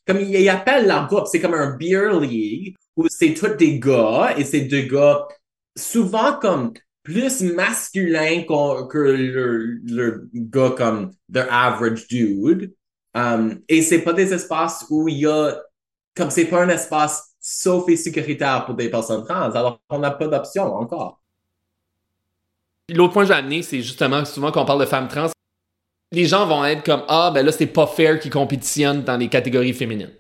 comme 0.08 0.20
ils 0.20 0.50
appellent 0.50 0.88
leur 0.88 1.08
groupe, 1.08 1.27
c'est 1.27 1.39
comme 1.39 1.53
un 1.53 1.75
beer 1.77 2.20
league 2.20 2.75
où 2.96 3.08
c'est 3.10 3.34
tous 3.34 3.55
des 3.55 3.79
gars 3.79 4.34
et 4.38 4.43
c'est 4.43 4.62
deux 4.62 4.81
gars 4.81 5.27
souvent 5.75 6.34
comme 6.39 6.74
plus 7.03 7.41
masculins 7.41 8.43
que 8.89 8.98
le, 8.98 10.29
gars 10.34 10.72
comme 10.72 11.12
the 11.31 11.46
average 11.50 12.08
dude. 12.08 12.74
Um, 13.13 13.62
et 13.67 13.81
c'est 13.81 14.01
pas 14.01 14.13
des 14.13 14.34
espaces 14.34 14.86
où 14.89 15.08
il 15.10 15.20
y 15.20 15.27
a, 15.27 15.58
comme 16.15 16.29
c'est 16.29 16.46
pas 16.46 16.63
un 16.63 16.70
espace 16.70 17.36
sauf 17.39 17.89
et 17.89 17.98
sécuritaire 17.98 18.65
pour 18.65 18.75
des 18.75 18.89
personnes 18.89 19.25
trans, 19.25 19.51
alors 19.51 19.81
on 19.89 20.00
n'a 20.00 20.12
pas 20.12 20.27
d'option 20.27 20.63
encore. 20.75 21.20
L'autre 22.89 23.13
point 23.13 23.24
que 23.24 23.29
j'ai 23.29 23.34
amené, 23.34 23.63
c'est 23.63 23.81
justement 23.81 24.24
souvent 24.25 24.51
qu'on 24.51 24.65
parle 24.65 24.81
de 24.81 24.86
femmes 24.86 25.08
trans, 25.08 25.31
les 26.12 26.25
gens 26.25 26.46
vont 26.46 26.65
être 26.65 26.84
comme 26.84 27.03
Ah, 27.08 27.32
ben 27.34 27.46
là, 27.46 27.51
c'est 27.51 27.68
pas 27.68 27.88
fair 27.88 28.20
qu'ils 28.20 28.32
compétitionnent 28.32 29.03
dans 29.03 29.18
les 29.18 29.30
catégories 29.30 29.74
féminines. 29.74 30.13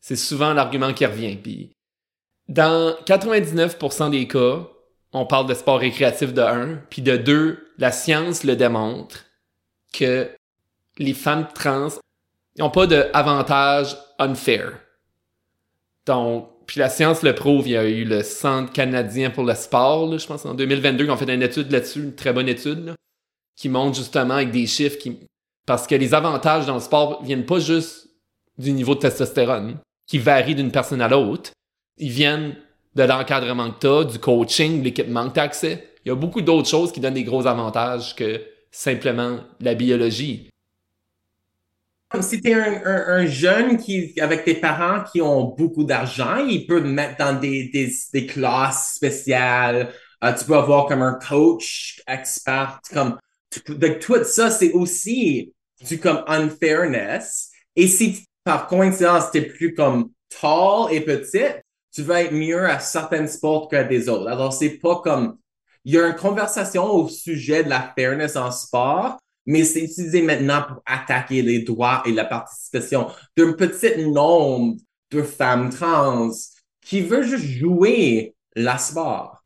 C'est 0.00 0.16
souvent 0.16 0.52
l'argument 0.52 0.92
qui 0.92 1.06
revient. 1.06 1.36
Puis 1.36 1.72
dans 2.48 2.96
99% 3.06 4.10
des 4.10 4.26
cas, 4.26 4.66
on 5.12 5.26
parle 5.26 5.46
de 5.46 5.54
sport 5.54 5.78
récréatif 5.78 6.32
de 6.32 6.40
1, 6.40 6.80
puis 6.90 7.02
de 7.02 7.16
2, 7.16 7.74
la 7.78 7.92
science 7.92 8.44
le 8.44 8.56
démontre 8.56 9.24
que 9.92 10.30
les 10.98 11.14
femmes 11.14 11.46
trans 11.54 11.88
n'ont 12.58 12.70
pas 12.70 12.86
d'avantage 12.86 13.96
unfair. 14.18 14.72
Donc, 16.06 16.48
puis 16.66 16.80
la 16.80 16.88
science 16.88 17.22
le 17.22 17.34
prouve. 17.34 17.68
Il 17.68 17.72
y 17.72 17.76
a 17.76 17.84
eu 17.84 18.04
le 18.04 18.22
Centre 18.22 18.72
canadien 18.72 19.30
pour 19.30 19.44
le 19.44 19.54
sport, 19.54 20.18
je 20.18 20.26
pense, 20.26 20.44
en 20.46 20.54
2022, 20.54 21.04
qui 21.04 21.10
ont 21.10 21.16
fait 21.16 21.32
une 21.32 21.42
étude 21.42 21.70
là-dessus, 21.70 22.00
une 22.00 22.14
très 22.14 22.32
bonne 22.32 22.48
étude, 22.48 22.94
qui 23.56 23.68
montre 23.68 23.96
justement 23.96 24.34
avec 24.34 24.50
des 24.50 24.66
chiffres 24.66 24.98
qui. 24.98 25.18
Parce 25.66 25.86
que 25.86 25.94
les 25.94 26.12
avantages 26.12 26.66
dans 26.66 26.74
le 26.74 26.80
sport 26.80 27.22
viennent 27.22 27.46
pas 27.46 27.60
juste 27.60 28.08
du 28.58 28.72
niveau 28.72 28.94
de 28.94 29.00
testostérone, 29.00 29.78
qui 30.06 30.18
varie 30.18 30.54
d'une 30.54 30.72
personne 30.72 31.00
à 31.00 31.08
l'autre. 31.08 31.52
Ils 31.98 32.10
viennent 32.10 32.56
de 32.94 33.02
l'encadrement 33.04 33.70
que 33.70 33.78
tu 33.80 33.86
as, 33.86 34.04
du 34.04 34.18
coaching, 34.18 34.80
de 34.80 34.84
l'équipement 34.84 35.28
que 35.28 35.34
tu 35.34 35.40
as 35.40 35.44
accès. 35.44 35.88
Il 36.04 36.08
y 36.08 36.12
a 36.12 36.16
beaucoup 36.16 36.42
d'autres 36.42 36.68
choses 36.68 36.90
qui 36.90 37.00
donnent 37.00 37.14
des 37.14 37.22
gros 37.22 37.46
avantages 37.46 38.16
que 38.16 38.42
simplement 38.70 39.38
la 39.60 39.74
biologie 39.74 40.50
si 42.20 42.42
tu 42.42 42.50
es 42.50 42.54
un, 42.54 43.24
jeune 43.26 43.78
qui, 43.78 44.12
avec 44.20 44.44
des 44.44 44.54
parents 44.54 45.02
qui 45.10 45.22
ont 45.22 45.54
beaucoup 45.56 45.84
d'argent, 45.84 46.36
ils 46.36 46.66
peuvent 46.66 46.84
mettre 46.84 47.16
dans 47.16 47.38
des, 47.38 47.70
des, 48.12 48.26
classes 48.26 48.94
spéciales. 48.96 49.92
Euh, 50.22 50.32
tu 50.34 50.44
peux 50.44 50.56
avoir 50.56 50.86
comme 50.86 51.02
un 51.02 51.14
coach 51.14 52.02
expert. 52.06 52.80
Comme, 52.92 53.16
donc, 53.68 53.98
tout 53.98 54.24
ça, 54.24 54.50
c'est 54.50 54.72
aussi 54.72 55.52
du 55.86 55.98
comme 55.98 56.22
unfairness. 56.26 57.50
Et 57.76 57.86
si 57.86 58.24
par 58.44 58.66
coïncidence, 58.66 59.30
tu 59.30 59.38
es 59.38 59.42
plus 59.42 59.74
comme 59.74 60.10
tall 60.40 60.92
et 60.92 61.00
petite, 61.00 61.62
tu 61.92 62.02
vas 62.02 62.22
être 62.22 62.32
mieux 62.32 62.64
à 62.64 62.78
certains 62.78 63.26
sports 63.26 63.68
que 63.68 63.82
des 63.88 64.08
autres. 64.08 64.28
Alors, 64.28 64.52
c'est 64.52 64.78
pas 64.78 65.00
comme, 65.02 65.38
il 65.84 65.94
y 65.94 65.98
a 65.98 66.06
une 66.06 66.16
conversation 66.16 66.90
au 66.90 67.08
sujet 67.08 67.64
de 67.64 67.68
la 67.68 67.92
fairness 67.96 68.36
en 68.36 68.50
sport, 68.50 69.18
mais 69.46 69.64
c'est 69.64 69.82
utilisé 69.82 70.22
maintenant 70.22 70.62
pour 70.62 70.82
attaquer 70.86 71.42
les 71.42 71.60
droits 71.60 72.02
et 72.06 72.12
la 72.12 72.24
participation 72.24 73.08
d'un 73.36 73.52
petit 73.52 74.06
nombre 74.06 74.76
de 75.10 75.22
femmes 75.22 75.70
trans 75.70 76.30
qui 76.80 77.00
veulent 77.00 77.26
juste 77.26 77.44
jouer 77.44 78.34
la 78.54 78.78
sport. 78.78 79.44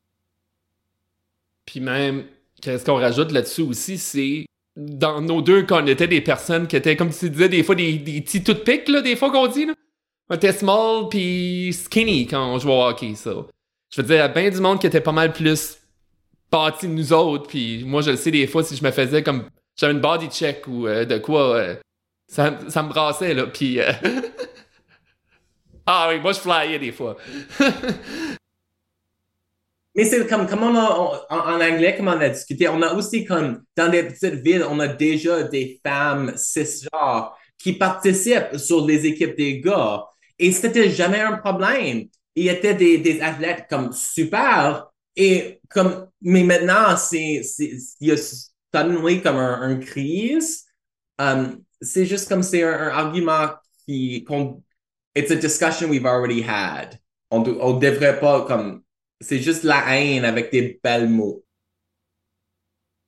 Puis 1.64 1.80
même, 1.80 2.26
qu'est-ce 2.60 2.84
qu'on 2.84 2.96
rajoute 2.96 3.32
là-dessus 3.32 3.62
aussi, 3.62 3.98
c'est 3.98 4.46
dans 4.76 5.20
nos 5.20 5.40
deux 5.40 5.62
quand 5.62 5.82
on 5.82 5.86
était 5.86 6.08
des 6.08 6.20
personnes 6.20 6.66
qui 6.66 6.76
étaient, 6.76 6.96
comme 6.96 7.10
tu 7.10 7.30
disais, 7.30 7.48
des 7.48 7.62
fois 7.62 7.74
des, 7.74 7.98
des 7.98 8.20
petits 8.20 8.44
tout 8.44 8.54
pics, 8.54 8.88
là, 8.88 9.00
des 9.00 9.16
fois 9.16 9.30
qu'on 9.30 9.46
dit, 9.46 9.66
là. 9.66 9.74
On 10.28 10.34
était 10.34 10.52
small 10.52 11.08
puis 11.08 11.72
skinny 11.72 12.26
quand 12.26 12.54
on 12.54 12.58
jouait 12.58 12.72
au 12.72 12.82
hockey, 12.82 13.14
ça. 13.14 13.32
Je 13.90 14.00
veux 14.00 14.06
dire, 14.06 14.16
il 14.16 14.18
y 14.18 14.22
a 14.22 14.28
bien 14.28 14.50
du 14.50 14.60
monde 14.60 14.80
qui 14.80 14.86
était 14.86 15.00
pas 15.00 15.12
mal 15.12 15.32
plus 15.32 15.78
parti 16.50 16.88
de 16.88 16.92
nous 16.92 17.12
autres, 17.12 17.46
puis 17.46 17.84
moi, 17.84 18.02
je 18.02 18.10
le 18.10 18.16
sais 18.16 18.30
des 18.30 18.46
fois, 18.46 18.64
si 18.64 18.76
je 18.76 18.84
me 18.84 18.90
faisais 18.90 19.22
comme 19.22 19.44
j'avais 19.76 19.92
une 19.92 20.00
body 20.00 20.28
check 20.28 20.66
ou 20.66 20.86
euh, 20.86 21.04
de 21.04 21.18
quoi. 21.18 21.56
Euh, 21.56 21.76
ça, 22.28 22.58
ça, 22.68 22.82
me 22.82 22.88
brassait, 22.88 23.34
là. 23.34 23.46
Puis. 23.46 23.78
Euh, 23.78 23.92
ah 25.86 26.08
oui, 26.10 26.18
moi, 26.20 26.32
je 26.32 26.40
flyais 26.40 26.78
des 26.78 26.92
fois. 26.92 27.16
Mais 29.96 30.04
c'est 30.04 30.26
comme, 30.26 30.46
comme 30.46 30.62
en, 30.62 31.14
anglais, 31.30 31.96
comme 31.96 32.08
on 32.08 32.20
a 32.20 32.28
discuté, 32.28 32.68
on 32.68 32.82
a 32.82 32.92
aussi 32.92 33.24
comme, 33.24 33.62
dans 33.74 33.90
des 33.90 34.02
petites 34.02 34.44
villes, 34.44 34.64
on 34.68 34.78
a 34.78 34.88
déjà 34.88 35.42
des 35.42 35.80
femmes 35.84 36.34
cisgenres 36.36 37.34
qui 37.58 37.72
participent 37.72 38.56
sur 38.56 38.86
les 38.86 39.06
équipes 39.06 39.36
des 39.36 39.58
gars. 39.60 40.04
Et 40.38 40.52
c'était 40.52 40.90
jamais 40.90 41.20
un 41.20 41.38
problème. 41.38 42.08
Il 42.34 42.44
y 42.44 42.48
était 42.50 42.74
des, 42.74 42.98
des 42.98 43.22
athlètes 43.22 43.64
comme 43.70 43.90
super. 43.94 44.86
Et 45.16 45.60
comme, 45.70 46.08
mais 46.20 46.42
maintenant, 46.42 46.94
c'est, 46.98 47.40
il 47.58 48.08
y 48.08 48.12
a 48.12 48.16
suddenly 48.18 49.22
comme 49.22 49.36
un, 49.36 49.76
crise. 49.76 50.66
Um, 51.18 51.62
c'est 51.80 52.04
juste 52.04 52.28
comme 52.28 52.42
c'est 52.42 52.62
un, 52.62 52.88
argument 52.88 53.54
qui, 53.86 54.26
it's 55.14 55.30
a 55.30 55.36
discussion 55.36 55.88
we've 55.88 56.04
already 56.04 56.42
had. 56.42 57.00
On, 57.30 57.42
on 57.42 57.78
devrait 57.78 58.20
pas 58.20 58.42
comme, 58.42 58.82
c'est 59.20 59.40
juste 59.40 59.64
la 59.64 59.96
haine 59.96 60.24
avec 60.24 60.50
des 60.52 60.78
belles 60.82 61.08
mots. 61.08 61.42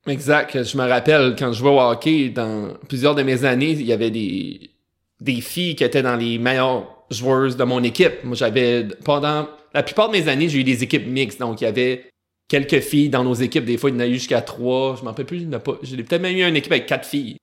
Exact. 0.07 0.63
Je 0.63 0.77
me 0.77 0.87
rappelle 0.87 1.35
quand 1.37 1.51
je 1.51 1.59
jouais 1.59 1.69
au 1.69 1.79
hockey, 1.79 2.29
dans 2.29 2.73
plusieurs 2.87 3.15
de 3.15 3.23
mes 3.23 3.43
années, 3.45 3.71
il 3.71 3.83
y 3.83 3.93
avait 3.93 4.11
des, 4.11 4.71
des 5.19 5.41
filles 5.41 5.75
qui 5.75 5.83
étaient 5.83 6.01
dans 6.01 6.15
les 6.15 6.37
meilleures 6.37 7.05
joueuses 7.11 7.57
de 7.57 7.63
mon 7.63 7.83
équipe. 7.83 8.23
Moi, 8.23 8.35
j'avais, 8.35 8.87
pendant 9.03 9.47
la 9.73 9.83
plupart 9.83 10.09
de 10.09 10.13
mes 10.13 10.27
années, 10.27 10.49
j'ai 10.49 10.59
eu 10.59 10.63
des 10.63 10.83
équipes 10.83 11.07
mixtes. 11.07 11.39
Donc, 11.39 11.61
il 11.61 11.65
y 11.65 11.67
avait 11.67 12.09
quelques 12.47 12.79
filles 12.79 13.09
dans 13.09 13.23
nos 13.23 13.33
équipes. 13.33 13.65
Des 13.65 13.77
fois, 13.77 13.89
il 13.89 13.93
y 13.93 13.97
en 13.97 14.01
a 14.01 14.07
eu 14.07 14.13
jusqu'à 14.13 14.41
trois. 14.41 14.95
Je 14.95 15.01
m'en 15.01 15.09
rappelle 15.09 15.25
plus. 15.25 15.47
J'ai 15.83 15.97
peut-être 15.97 16.21
même 16.21 16.35
eu 16.35 16.43
une 16.43 16.55
équipe 16.55 16.71
avec 16.71 16.85
quatre 16.85 17.07
filles 17.07 17.37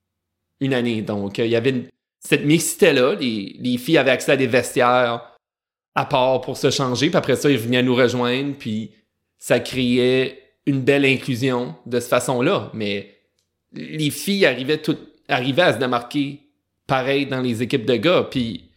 une 0.61 0.75
année. 0.75 1.03
Donc, 1.03 1.39
euh, 1.39 1.45
il 1.45 1.51
y 1.51 1.57
avait 1.57 1.89
cette 2.21 2.45
mixité-là. 2.45 3.15
Les, 3.15 3.79
filles 3.79 3.99
avaient 3.99 4.11
accès 4.11 4.33
à 4.33 4.37
des 4.37 4.47
vestiaires 4.47 5.36
à 5.97 6.05
part 6.05 6.43
pour 6.43 6.57
se 6.57 6.71
changer. 6.71 7.09
Puis 7.09 7.17
après 7.17 7.35
ça, 7.35 7.51
ils 7.51 7.59
venaient 7.59 7.83
nous 7.83 7.97
rejoindre. 7.97 8.55
Puis 8.57 8.93
ça 9.39 9.59
créait 9.59 10.43
une 10.67 10.83
belle 10.83 11.05
inclusion 11.05 11.75
de 11.87 11.99
cette 11.99 12.11
façon-là. 12.11 12.71
Mais 12.75 13.17
les 13.73 14.11
filles 14.11 14.47
arrivaient, 14.47 14.79
toutes, 14.79 15.09
arrivaient 15.29 15.63
à 15.63 15.73
se 15.73 15.79
démarquer 15.79 16.43
pareil 16.87 17.27
dans 17.27 17.41
les 17.41 17.63
équipes 17.63 17.87
de 17.87 17.97
gars. 17.97 18.29
Puis 18.31 18.71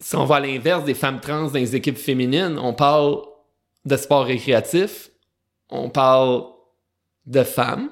si 0.00 0.14
on 0.16 0.24
va 0.24 0.36
à 0.36 0.40
l'inverse 0.40 0.84
des 0.84 0.94
femmes 0.94 1.20
trans 1.20 1.48
dans 1.48 1.54
les 1.54 1.74
équipes 1.74 1.98
féminines, 1.98 2.58
on 2.58 2.72
parle 2.72 3.18
de 3.84 3.96
sport 3.96 4.24
récréatif, 4.24 5.10
on 5.68 5.90
parle 5.90 6.44
de 7.26 7.42
femmes. 7.42 7.90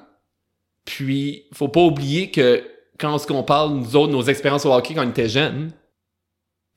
Puis, 0.85 1.45
faut 1.51 1.67
pas 1.67 1.81
oublier 1.81 2.31
que 2.31 2.63
quand 2.99 3.17
on 3.31 3.43
parle, 3.43 3.73
nous 3.73 3.95
autres, 3.95 4.13
nos 4.13 4.23
expériences 4.23 4.65
au 4.65 4.73
hockey 4.73 4.93
quand 4.93 5.05
on 5.05 5.09
était 5.09 5.27
jeunes, 5.27 5.71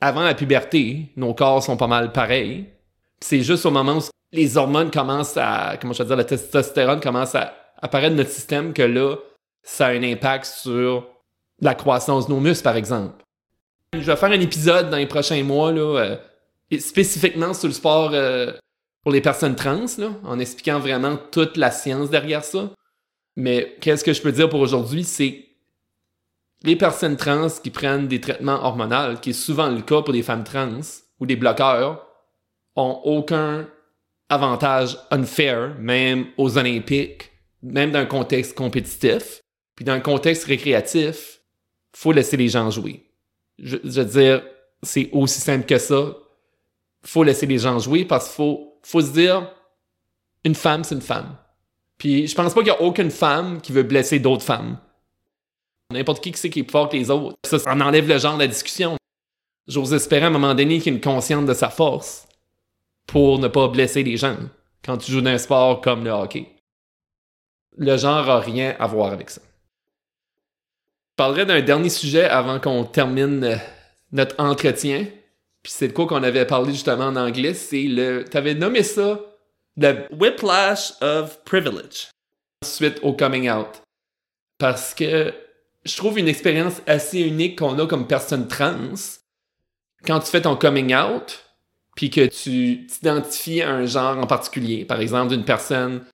avant 0.00 0.22
la 0.22 0.34
puberté, 0.34 1.10
nos 1.16 1.34
corps 1.34 1.62
sont 1.62 1.76
pas 1.76 1.86
mal 1.86 2.12
pareils. 2.12 2.66
C'est 3.20 3.42
juste 3.42 3.66
au 3.66 3.70
moment 3.70 3.98
où 3.98 4.02
les 4.32 4.56
hormones 4.56 4.90
commencent 4.90 5.36
à, 5.36 5.76
comment 5.80 5.92
je 5.92 6.02
veux 6.02 6.08
dire, 6.08 6.16
la 6.16 6.24
testostérone 6.24 7.00
commence 7.00 7.34
à 7.34 7.54
apparaître 7.80 8.10
dans 8.10 8.22
notre 8.22 8.30
système 8.30 8.72
que 8.72 8.82
là, 8.82 9.16
ça 9.62 9.86
a 9.86 9.90
un 9.90 10.02
impact 10.02 10.44
sur 10.44 11.06
la 11.60 11.74
croissance 11.74 12.28
de 12.28 12.32
nos 12.32 12.40
muscles, 12.40 12.62
par 12.62 12.76
exemple. 12.76 13.24
Je 13.94 14.00
vais 14.00 14.16
faire 14.16 14.30
un 14.30 14.40
épisode 14.40 14.90
dans 14.90 14.96
les 14.96 15.06
prochains 15.06 15.42
mois, 15.42 15.72
là, 15.72 15.80
euh, 15.80 16.16
spécifiquement 16.78 17.54
sur 17.54 17.68
le 17.68 17.74
sport 17.74 18.10
euh, 18.12 18.52
pour 19.02 19.12
les 19.12 19.20
personnes 19.20 19.56
trans, 19.56 19.86
là, 19.98 20.10
en 20.24 20.38
expliquant 20.38 20.78
vraiment 20.78 21.16
toute 21.30 21.56
la 21.56 21.70
science 21.70 22.10
derrière 22.10 22.44
ça. 22.44 22.70
Mais 23.36 23.76
qu'est-ce 23.80 24.04
que 24.04 24.12
je 24.12 24.20
peux 24.20 24.32
dire 24.32 24.48
pour 24.48 24.60
aujourd'hui, 24.60 25.04
c'est 25.04 25.47
les 26.62 26.76
personnes 26.76 27.16
trans 27.16 27.48
qui 27.62 27.70
prennent 27.70 28.08
des 28.08 28.20
traitements 28.20 28.64
hormonaux, 28.64 29.16
qui 29.20 29.30
est 29.30 29.34
souvent 29.34 29.68
le 29.68 29.82
cas 29.82 30.02
pour 30.02 30.12
des 30.12 30.22
femmes 30.22 30.44
trans 30.44 30.80
ou 31.20 31.26
des 31.26 31.36
bloqueurs, 31.36 32.06
ont 32.76 33.00
aucun 33.04 33.68
avantage 34.28 34.98
unfair, 35.10 35.74
même 35.78 36.26
aux 36.36 36.58
Olympiques, 36.58 37.30
même 37.62 37.90
dans 37.90 38.00
un 38.00 38.06
contexte 38.06 38.56
compétitif. 38.56 39.42
Puis 39.74 39.84
dans 39.84 39.92
un 39.92 40.00
contexte 40.00 40.44
récréatif, 40.44 41.40
faut 41.94 42.12
laisser 42.12 42.36
les 42.36 42.48
gens 42.48 42.70
jouer. 42.70 43.06
Je, 43.58 43.76
veux 43.82 44.04
dire, 44.04 44.42
c'est 44.82 45.08
aussi 45.12 45.40
simple 45.40 45.66
que 45.66 45.78
ça 45.78 46.14
faut 47.04 47.22
laisser 47.22 47.46
les 47.46 47.58
gens 47.58 47.78
jouer 47.78 48.04
parce 48.04 48.26
qu'il 48.26 48.36
faut, 48.36 48.78
faut 48.82 49.00
se 49.00 49.12
dire, 49.12 49.50
une 50.44 50.54
femme, 50.54 50.84
c'est 50.84 50.94
une 50.94 51.00
femme. 51.00 51.36
Puis 51.96 52.26
je 52.26 52.34
pense 52.34 52.54
pas 52.54 52.60
qu'il 52.60 52.68
y 52.68 52.76
a 52.76 52.82
aucune 52.82 53.10
femme 53.10 53.60
qui 53.60 53.72
veut 53.72 53.82
blesser 53.82 54.18
d'autres 54.18 54.44
femmes. 54.44 54.78
N'importe 55.90 56.22
qui 56.22 56.32
qui 56.32 56.38
sait 56.38 56.50
qui 56.50 56.60
est 56.60 56.64
plus 56.64 56.72
fort 56.72 56.88
que 56.88 56.96
les 56.96 57.10
autres. 57.10 57.36
Ça, 57.46 57.58
ça 57.58 57.72
en 57.72 57.80
enlève 57.80 58.08
le 58.08 58.18
genre 58.18 58.34
de 58.34 58.40
la 58.40 58.46
discussion. 58.46 58.96
J'ose 59.66 59.94
espérer 59.94 60.24
à 60.24 60.28
un 60.28 60.30
moment 60.30 60.54
donné 60.54 60.80
qu'il 60.80 60.94
une 60.94 61.00
conscience 61.00 61.46
de 61.46 61.54
sa 61.54 61.70
force 61.70 62.26
pour 63.06 63.38
ne 63.38 63.48
pas 63.48 63.68
blesser 63.68 64.02
les 64.02 64.16
gens 64.16 64.36
quand 64.84 64.98
tu 64.98 65.12
joues 65.12 65.22
d'un 65.22 65.38
sport 65.38 65.80
comme 65.80 66.04
le 66.04 66.10
hockey. 66.10 66.46
Le 67.76 67.96
genre 67.96 68.28
a 68.28 68.40
rien 68.40 68.76
à 68.78 68.86
voir 68.86 69.12
avec 69.12 69.30
ça. 69.30 69.40
Je 71.10 71.14
parlerai 71.16 71.46
d'un 71.46 71.62
dernier 71.62 71.88
sujet 71.88 72.24
avant 72.24 72.60
qu'on 72.60 72.84
termine 72.84 73.44
euh, 73.44 73.56
notre 74.12 74.38
entretien. 74.38 75.06
Puis 75.62 75.72
c'est 75.72 75.88
de 75.88 75.92
quoi 75.92 76.06
qu'on 76.06 76.22
avait 76.22 76.46
parlé 76.46 76.72
justement 76.72 77.06
en 77.06 77.16
anglais. 77.16 77.54
C'est 77.54 77.82
le. 77.82 78.24
T'avais 78.24 78.54
nommé 78.54 78.82
ça 78.82 79.20
le 79.78 80.06
whiplash 80.12 80.92
of 81.00 81.42
privilege. 81.44 82.08
Suite 82.64 82.98
au 83.02 83.12
coming 83.12 83.48
out. 83.48 83.82
Parce 84.58 84.92
que 84.92 85.32
je 85.88 85.96
trouve 85.96 86.18
une 86.18 86.28
expérience 86.28 86.82
assez 86.86 87.20
unique 87.20 87.58
qu'on 87.58 87.78
a 87.78 87.86
comme 87.86 88.06
personne 88.06 88.46
trans. 88.46 88.94
Quand 90.04 90.20
tu 90.20 90.30
fais 90.30 90.42
ton 90.42 90.54
coming 90.54 90.94
out, 90.94 91.44
puis 91.96 92.10
que 92.10 92.26
tu 92.26 92.86
t'identifies 92.86 93.62
à 93.62 93.70
un 93.70 93.86
genre 93.86 94.18
en 94.18 94.26
particulier, 94.26 94.84
par 94.84 95.00
exemple 95.00 95.30
d'une 95.30 95.44
personne, 95.44 96.04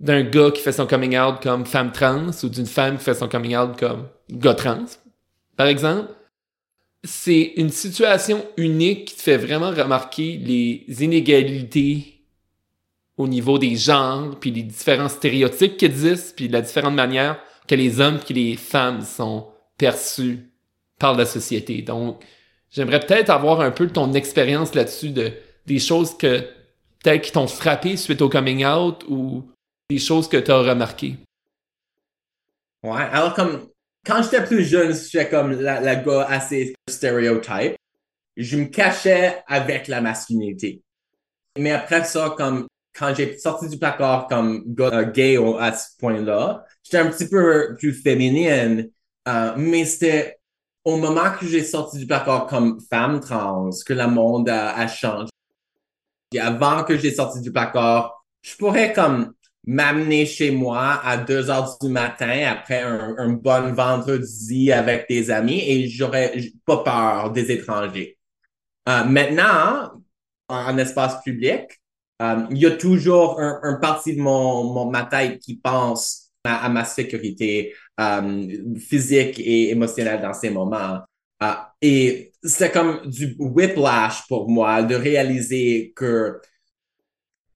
d'un 0.00 0.22
gars 0.22 0.50
qui 0.50 0.60
fait 0.60 0.72
son 0.72 0.86
coming 0.86 1.16
out 1.16 1.36
comme 1.42 1.64
femme 1.64 1.92
trans 1.92 2.30
ou 2.42 2.48
d'une 2.48 2.66
femme 2.66 2.98
qui 2.98 3.04
fait 3.04 3.14
son 3.14 3.28
coming 3.28 3.56
out 3.56 3.78
comme 3.78 4.08
gars 4.30 4.54
trans, 4.54 4.84
par 5.56 5.68
exemple, 5.68 6.12
c'est 7.04 7.52
une 7.56 7.70
situation 7.70 8.44
unique 8.56 9.06
qui 9.06 9.16
te 9.16 9.22
fait 9.22 9.36
vraiment 9.36 9.70
remarquer 9.70 10.36
les 10.36 10.84
inégalités 11.02 12.24
au 13.16 13.28
niveau 13.28 13.58
des 13.58 13.76
genres, 13.76 14.38
puis 14.38 14.50
les 14.50 14.64
différents 14.64 15.08
stéréotypes 15.08 15.76
qui 15.78 15.86
existent, 15.86 16.34
puis 16.36 16.48
la 16.48 16.60
différente 16.60 16.94
manière 16.94 17.40
que 17.66 17.74
les 17.74 18.00
hommes 18.00 18.20
et 18.28 18.32
les 18.32 18.56
femmes 18.56 19.02
sont 19.02 19.48
perçus 19.78 20.50
par 20.98 21.14
la 21.14 21.26
société. 21.26 21.82
Donc, 21.82 22.22
j'aimerais 22.70 23.00
peut-être 23.00 23.30
avoir 23.30 23.60
un 23.60 23.70
peu 23.70 23.88
ton 23.88 24.12
expérience 24.12 24.74
là-dessus 24.74 25.10
de 25.10 25.32
des 25.66 25.78
choses 25.78 26.16
que 26.16 26.40
peut-être 27.02 27.22
qui 27.22 27.32
t'ont 27.32 27.48
frappé 27.48 27.96
suite 27.96 28.22
au 28.22 28.28
coming 28.28 28.64
out 28.64 29.04
ou 29.08 29.44
des 29.90 29.98
choses 29.98 30.28
que 30.28 30.36
tu 30.36 30.50
as 30.50 30.58
remarquées. 30.58 31.16
Ouais, 32.82 33.02
alors 33.12 33.34
comme 33.34 33.68
quand 34.04 34.22
j'étais 34.22 34.44
plus 34.44 34.64
jeune, 34.64 34.94
j'étais 34.94 35.28
comme 35.28 35.52
la, 35.60 35.80
la 35.80 35.96
gars 35.96 36.26
assez 36.28 36.74
stéréotype. 36.88 37.76
Je 38.36 38.56
me 38.56 38.66
cachais 38.66 39.42
avec 39.48 39.88
la 39.88 40.00
masculinité. 40.00 40.82
Mais 41.58 41.72
après 41.72 42.04
ça, 42.04 42.34
comme 42.36 42.66
quand 42.98 43.14
j'ai 43.14 43.38
sorti 43.38 43.68
du 43.68 43.78
placard 43.78 44.26
comme 44.28 44.62
gars 44.66 44.90
euh, 44.92 45.10
gay 45.10 45.36
à 45.58 45.72
ce 45.72 45.96
point-là, 45.98 46.64
j'étais 46.82 46.98
un 46.98 47.10
petit 47.10 47.28
peu 47.28 47.74
plus 47.78 47.92
féminine. 47.92 48.90
Euh, 49.28 49.54
mais 49.56 49.84
c'était 49.84 50.38
au 50.84 50.96
moment 50.96 51.32
que 51.38 51.46
j'ai 51.46 51.64
sorti 51.64 51.98
du 51.98 52.06
placard 52.06 52.46
comme 52.46 52.80
femme 52.88 53.20
trans 53.20 53.70
que 53.84 53.92
le 53.92 54.06
monde 54.06 54.48
a, 54.48 54.86
changé. 54.86 55.30
Et 56.32 56.40
avant 56.40 56.84
que 56.84 56.96
j'ai 56.96 57.12
sorti 57.12 57.40
du 57.40 57.52
placard, 57.52 58.24
je 58.42 58.56
pourrais 58.56 58.92
comme 58.92 59.32
m'amener 59.66 60.26
chez 60.26 60.52
moi 60.52 61.00
à 61.04 61.16
2 61.16 61.50
heures 61.50 61.76
du 61.80 61.88
matin 61.88 62.46
après 62.48 62.82
un, 62.82 63.16
un 63.18 63.30
bon 63.30 63.72
vendredi 63.72 64.70
avec 64.70 65.08
des 65.08 65.30
amis 65.30 65.60
et 65.66 65.88
j'aurais 65.88 66.34
pas 66.64 66.78
peur 66.84 67.32
des 67.32 67.50
étrangers. 67.50 68.16
Euh, 68.88 69.04
maintenant, 69.04 69.90
en, 70.48 70.78
espace 70.78 71.20
public, 71.22 71.80
euh, 72.22 72.46
il 72.50 72.58
y 72.58 72.66
a 72.66 72.70
toujours 72.72 73.40
un, 73.40 73.60
un 73.62 73.74
partie 73.74 74.16
de 74.16 74.20
mon, 74.22 74.64
mon, 74.72 74.90
ma 74.90 75.04
tête 75.04 75.38
qui 75.40 75.56
pense 75.56 76.30
à, 76.44 76.68
ma 76.68 76.84
sécurité 76.84 77.74
euh, 78.00 78.46
physique 78.78 79.38
et 79.38 79.70
émotionnelle 79.70 80.22
dans 80.22 80.32
ces 80.32 80.50
moments. 80.50 81.00
Euh, 81.42 81.52
et 81.82 82.32
c'est 82.42 82.72
comme 82.72 83.02
du 83.06 83.36
whiplash 83.38 84.26
pour 84.28 84.48
moi 84.48 84.82
de 84.82 84.94
réaliser 84.94 85.92
que 85.94 86.40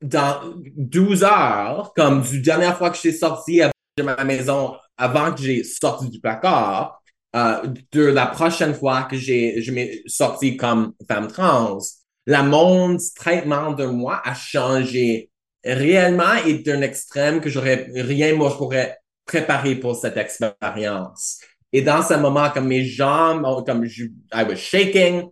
dans 0.03 0.40
12 0.77 1.25
heures, 1.25 1.92
comme 1.94 2.23
du 2.23 2.40
dernière 2.40 2.77
fois 2.77 2.90
que 2.90 2.99
j'ai 2.99 3.12
sorti 3.12 3.61
de 3.96 4.03
ma 4.03 4.23
maison 4.25 4.77
avant 4.96 5.33
que 5.33 5.40
j'ai 5.42 5.64
sorti 5.64 6.09
du 6.11 6.20
placard, 6.20 7.03
de 7.35 8.03
la 8.03 8.27
prochaine 8.27 8.75
fois 8.75 9.05
que 9.05 9.16
j'ai 9.16 9.62
je 9.62 9.73
m'ai 9.73 10.03
sorti 10.07 10.57
comme 10.57 10.94
femme 11.07 11.29
trans, 11.29 11.79
la 12.26 12.42
monde 12.42 13.00
traitement 13.16 13.72
de 13.72 13.87
moi 13.87 14.20
a 14.24 14.35
changé 14.35 15.30
réellement 15.64 16.35
et 16.46 16.54
d'un 16.54 16.83
extrême 16.83 17.40
que 17.40 17.50
j'aurais 17.50 17.88
rien 17.94 18.35
moi 18.35 18.50
je 18.50 18.56
pourrais 18.56 18.98
préparer 19.26 19.76
pour 19.76 19.96
cette 19.96 20.16
expérience. 20.16 21.40
Et 21.72 21.83
dans 21.83 22.02
ce 22.02 22.14
moment, 22.14 22.50
comme 22.50 22.66
mes 22.66 22.85
jambes, 22.85 23.64
comme 23.64 23.85
je, 23.85 24.04
I 24.33 24.44
was 24.48 24.56
shaking. 24.56 25.30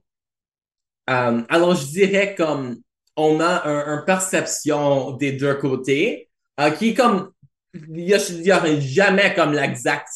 Um, 1.09 1.47
alors 1.49 1.75
je 1.75 1.87
dirais 1.87 2.35
comme 2.37 2.77
on 3.17 3.41
a 3.41 3.65
une 3.65 3.99
un 3.99 4.03
perception 4.07 5.13
des 5.13 5.33
deux 5.33 5.55
côtés 5.55 6.29
euh, 6.61 6.71
qui 6.71 6.93
comme 6.95 7.33
il 7.75 8.05
n'y 8.43 8.53
aurait 8.53 8.81
jamais 8.81 9.35
comme 9.35 9.53
l'exact 9.53 10.09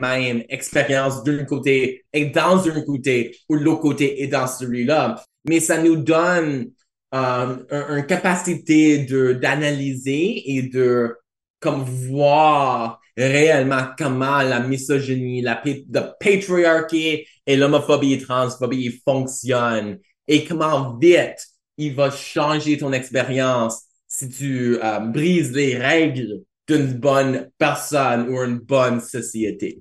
même 0.00 0.42
expérience 0.48 1.22
d'un 1.22 1.44
côté 1.44 2.04
et 2.12 2.26
dans 2.26 2.66
un 2.66 2.80
côté 2.82 3.36
ou 3.48 3.54
l'autre 3.56 3.80
côté 3.80 4.22
et 4.22 4.26
dans 4.26 4.46
celui-là. 4.46 5.22
Mais 5.48 5.60
ça 5.60 5.82
nous 5.82 5.96
donne 5.96 6.70
euh, 7.14 7.56
une 7.70 8.06
capacité 8.06 8.98
de 8.98 9.32
d'analyser 9.32 10.56
et 10.56 10.62
de 10.62 11.16
comme 11.58 11.82
voir 11.82 13.00
réellement 13.16 13.86
comment 13.96 14.42
la 14.42 14.60
misogynie, 14.60 15.40
la 15.40 15.60
le 15.64 16.00
patriarchy 16.20 17.26
et 17.46 17.56
l'homophobie 17.56 18.12
et 18.12 18.18
transphobie 18.18 19.00
fonctionnent 19.04 19.98
et 20.28 20.44
comment 20.44 20.96
vite 20.98 21.46
il 21.78 21.94
va 21.94 22.10
changer 22.10 22.76
ton 22.76 22.92
expérience 22.92 23.82
si 24.06 24.28
tu 24.28 24.78
euh, 24.82 24.98
brises 25.00 25.52
les 25.52 25.76
règles 25.76 26.42
d'une 26.66 26.92
bonne 26.92 27.50
personne 27.56 28.28
ou 28.28 28.42
une 28.42 28.58
bonne 28.58 29.00
société. 29.00 29.80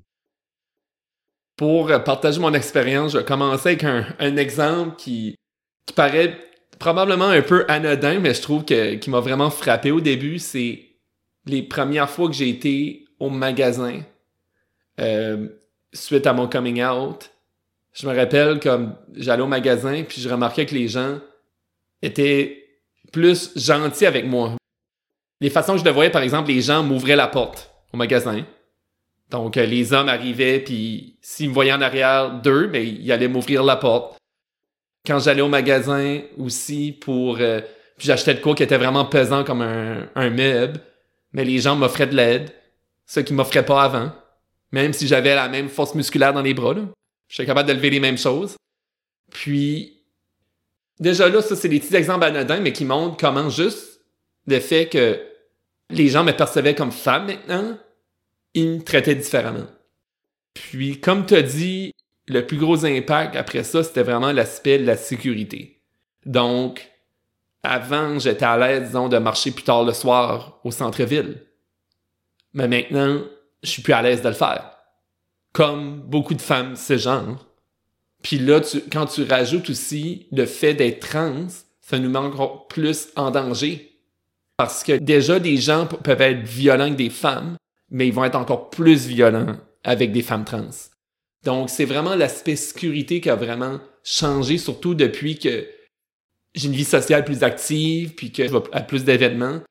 Pour 1.57 1.87
partager 2.03 2.39
mon 2.39 2.53
expérience, 2.53 3.13
je 3.13 3.19
commencer 3.19 3.69
avec 3.69 3.83
un, 3.83 4.05
un 4.19 4.37
exemple 4.37 4.95
qui, 4.95 5.35
qui, 5.87 5.93
paraît 5.93 6.37
probablement 6.77 7.29
un 7.29 7.41
peu 7.41 7.65
anodin, 7.67 8.19
mais 8.19 8.35
je 8.35 8.41
trouve 8.41 8.63
que 8.63 8.95
qui 8.95 9.09
m'a 9.09 9.19
vraiment 9.19 9.49
frappé 9.49 9.89
au 9.89 9.99
début. 9.99 10.37
C'est 10.37 10.85
les 11.45 11.63
premières 11.63 12.09
fois 12.09 12.27
que 12.27 12.35
j'ai 12.35 12.49
été 12.49 13.05
au 13.19 13.29
magasin 13.29 14.01
euh, 14.99 15.47
suite 15.93 16.27
à 16.27 16.33
mon 16.33 16.47
coming 16.47 16.83
out. 16.83 17.31
Je 17.93 18.07
me 18.07 18.15
rappelle 18.15 18.59
comme 18.59 18.95
j'allais 19.15 19.41
au 19.41 19.47
magasin 19.47 20.03
puis 20.03 20.21
je 20.21 20.29
remarquais 20.29 20.67
que 20.67 20.75
les 20.75 20.87
gens 20.87 21.19
était 22.03 22.63
plus 23.11 23.51
gentil 23.55 24.05
avec 24.05 24.25
moi. 24.25 24.55
Les 25.39 25.49
façons 25.49 25.73
que 25.73 25.79
je 25.79 25.85
le 25.85 25.91
voyais, 25.91 26.09
par 26.09 26.21
exemple, 26.21 26.49
les 26.49 26.61
gens 26.61 26.83
m'ouvraient 26.83 27.15
la 27.15 27.27
porte 27.27 27.71
au 27.93 27.97
magasin. 27.97 28.45
Donc, 29.29 29.57
euh, 29.57 29.65
les 29.65 29.93
hommes 29.93 30.09
arrivaient, 30.09 30.59
puis 30.59 31.17
s'ils 31.21 31.49
me 31.49 31.53
voyaient 31.53 31.73
en 31.73 31.81
arrière 31.81 32.41
d'eux, 32.41 32.69
mais 32.71 32.87
ils 32.87 33.11
allaient 33.11 33.27
m'ouvrir 33.27 33.63
la 33.63 33.75
porte. 33.75 34.17
Quand 35.07 35.19
j'allais 35.19 35.41
au 35.41 35.47
magasin 35.47 36.21
aussi 36.37 36.91
pour... 36.91 37.37
Euh, 37.39 37.61
puis 37.97 38.07
j'achetais 38.07 38.35
de 38.35 38.41
quoi 38.41 38.53
qui 38.53 38.61
était 38.61 38.77
vraiment 38.77 39.05
pesant 39.05 39.43
comme 39.43 39.61
un, 39.61 40.07
un 40.13 40.29
meuble, 40.29 40.79
mais 41.31 41.45
les 41.45 41.59
gens 41.59 41.75
m'offraient 41.75 42.07
de 42.07 42.15
l'aide, 42.15 42.51
ce 43.07 43.21
qu'ils 43.21 43.35
m'offraient 43.35 43.65
pas 43.65 43.81
avant. 43.81 44.11
Même 44.71 44.93
si 44.93 45.07
j'avais 45.07 45.33
la 45.33 45.47
même 45.47 45.69
force 45.69 45.95
musculaire 45.95 46.33
dans 46.33 46.41
les 46.41 46.53
bras, 46.53 46.73
là. 46.73 46.81
J'étais 47.29 47.47
capable 47.47 47.69
de 47.69 47.73
lever 47.73 47.89
les 47.89 47.99
mêmes 47.99 48.17
choses. 48.17 48.55
Puis, 49.31 49.97
Déjà 50.99 51.29
là, 51.29 51.41
ça, 51.41 51.55
c'est 51.55 51.69
des 51.69 51.79
petits 51.79 51.95
exemples 51.95 52.25
anodins, 52.25 52.59
mais 52.59 52.73
qui 52.73 52.85
montrent 52.85 53.17
comment 53.17 53.49
juste 53.49 54.01
le 54.47 54.59
fait 54.59 54.87
que 54.87 55.21
les 55.89 56.07
gens 56.07 56.23
me 56.23 56.31
percevaient 56.31 56.75
comme 56.75 56.91
femme 56.91 57.27
maintenant, 57.27 57.77
ils 58.53 58.77
me 58.77 58.81
traitaient 58.81 59.15
différemment. 59.15 59.67
Puis, 60.53 60.99
comme 60.99 61.25
tu 61.25 61.35
as 61.35 61.43
dit, 61.43 61.93
le 62.27 62.45
plus 62.45 62.57
gros 62.57 62.85
impact 62.85 63.35
après 63.35 63.63
ça, 63.63 63.83
c'était 63.83 64.03
vraiment 64.03 64.31
l'aspect 64.31 64.79
de 64.79 64.85
la 64.85 64.97
sécurité. 64.97 65.81
Donc, 66.25 66.89
avant, 67.63 68.19
j'étais 68.19 68.45
à 68.45 68.57
l'aise, 68.57 68.87
disons, 68.87 69.09
de 69.09 69.17
marcher 69.17 69.51
plus 69.51 69.63
tard 69.63 69.83
le 69.83 69.93
soir 69.93 70.59
au 70.63 70.71
centre-ville. 70.71 71.41
Mais 72.53 72.67
maintenant, 72.67 73.21
je 73.63 73.69
suis 73.69 73.81
plus 73.81 73.93
à 73.93 74.01
l'aise 74.01 74.21
de 74.21 74.29
le 74.29 74.33
faire. 74.33 74.71
Comme 75.53 76.01
beaucoup 76.01 76.33
de 76.33 76.41
femmes 76.41 76.75
genre. 76.75 77.45
Puis 78.21 78.39
là, 78.39 78.61
quand 78.91 79.05
tu 79.05 79.23
rajoutes 79.23 79.69
aussi 79.69 80.27
le 80.31 80.45
fait 80.45 80.73
d'être 80.73 81.07
trans, 81.07 81.47
ça 81.81 81.99
nous 81.99 82.09
met 82.09 82.19
encore 82.19 82.67
plus 82.67 83.07
en 83.15 83.31
danger. 83.31 83.99
Parce 84.57 84.83
que 84.83 84.93
déjà, 84.93 85.39
des 85.39 85.57
gens 85.57 85.85
peuvent 85.85 86.21
être 86.21 86.41
violents 86.41 86.85
avec 86.85 86.95
des 86.95 87.09
femmes, 87.09 87.57
mais 87.89 88.07
ils 88.07 88.13
vont 88.13 88.25
être 88.25 88.35
encore 88.35 88.69
plus 88.69 89.07
violents 89.07 89.55
avec 89.83 90.11
des 90.11 90.23
femmes 90.23 90.45
trans. 90.45 90.69
Donc, 91.43 91.69
c'est 91.69 91.85
vraiment 91.85 92.15
l'aspect 92.15 92.55
sécurité 92.55 93.21
qui 93.21 93.29
a 93.29 93.35
vraiment 93.35 93.79
changé, 94.03 94.57
surtout 94.57 94.95
depuis 94.95 95.37
que 95.37 95.67
j'ai 96.55 96.67
une 96.67 96.73
vie 96.73 96.83
sociale 96.83 97.23
plus 97.23 97.43
active, 97.43 98.15
puis 98.15 98.31
que 98.31 98.47
je 98.47 98.51
vais 98.51 98.63
à 98.71 98.81
plus 98.81 99.03
d'événements, 99.03 99.61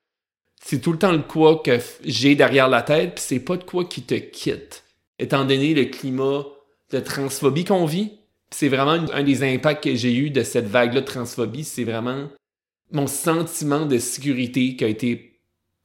c'est 0.62 0.80
tout 0.80 0.92
le 0.92 0.98
temps 0.98 1.12
le 1.12 1.22
quoi 1.22 1.62
que 1.64 1.78
j'ai 2.04 2.34
derrière 2.34 2.68
la 2.68 2.82
tête, 2.82 3.14
puis 3.14 3.24
c'est 3.26 3.40
pas 3.40 3.56
de 3.56 3.64
quoi 3.64 3.84
qui 3.84 4.02
te 4.02 4.14
quitte. 4.14 4.84
Étant 5.18 5.44
donné 5.44 5.74
le 5.74 5.84
climat 5.86 6.44
de 6.90 7.00
transphobie 7.00 7.64
qu'on 7.64 7.86
vit, 7.86 8.12
c'est 8.50 8.68
vraiment 8.68 9.04
un 9.12 9.22
des 9.22 9.42
impacts 9.42 9.84
que 9.84 9.94
j'ai 9.94 10.14
eu 10.14 10.30
de 10.30 10.42
cette 10.42 10.66
vague-là 10.66 11.00
de 11.00 11.06
transphobie, 11.06 11.64
c'est 11.64 11.84
vraiment 11.84 12.28
mon 12.92 13.06
sentiment 13.06 13.86
de 13.86 13.98
sécurité 13.98 14.76
qui 14.76 14.84
a 14.84 14.88
été 14.88 15.40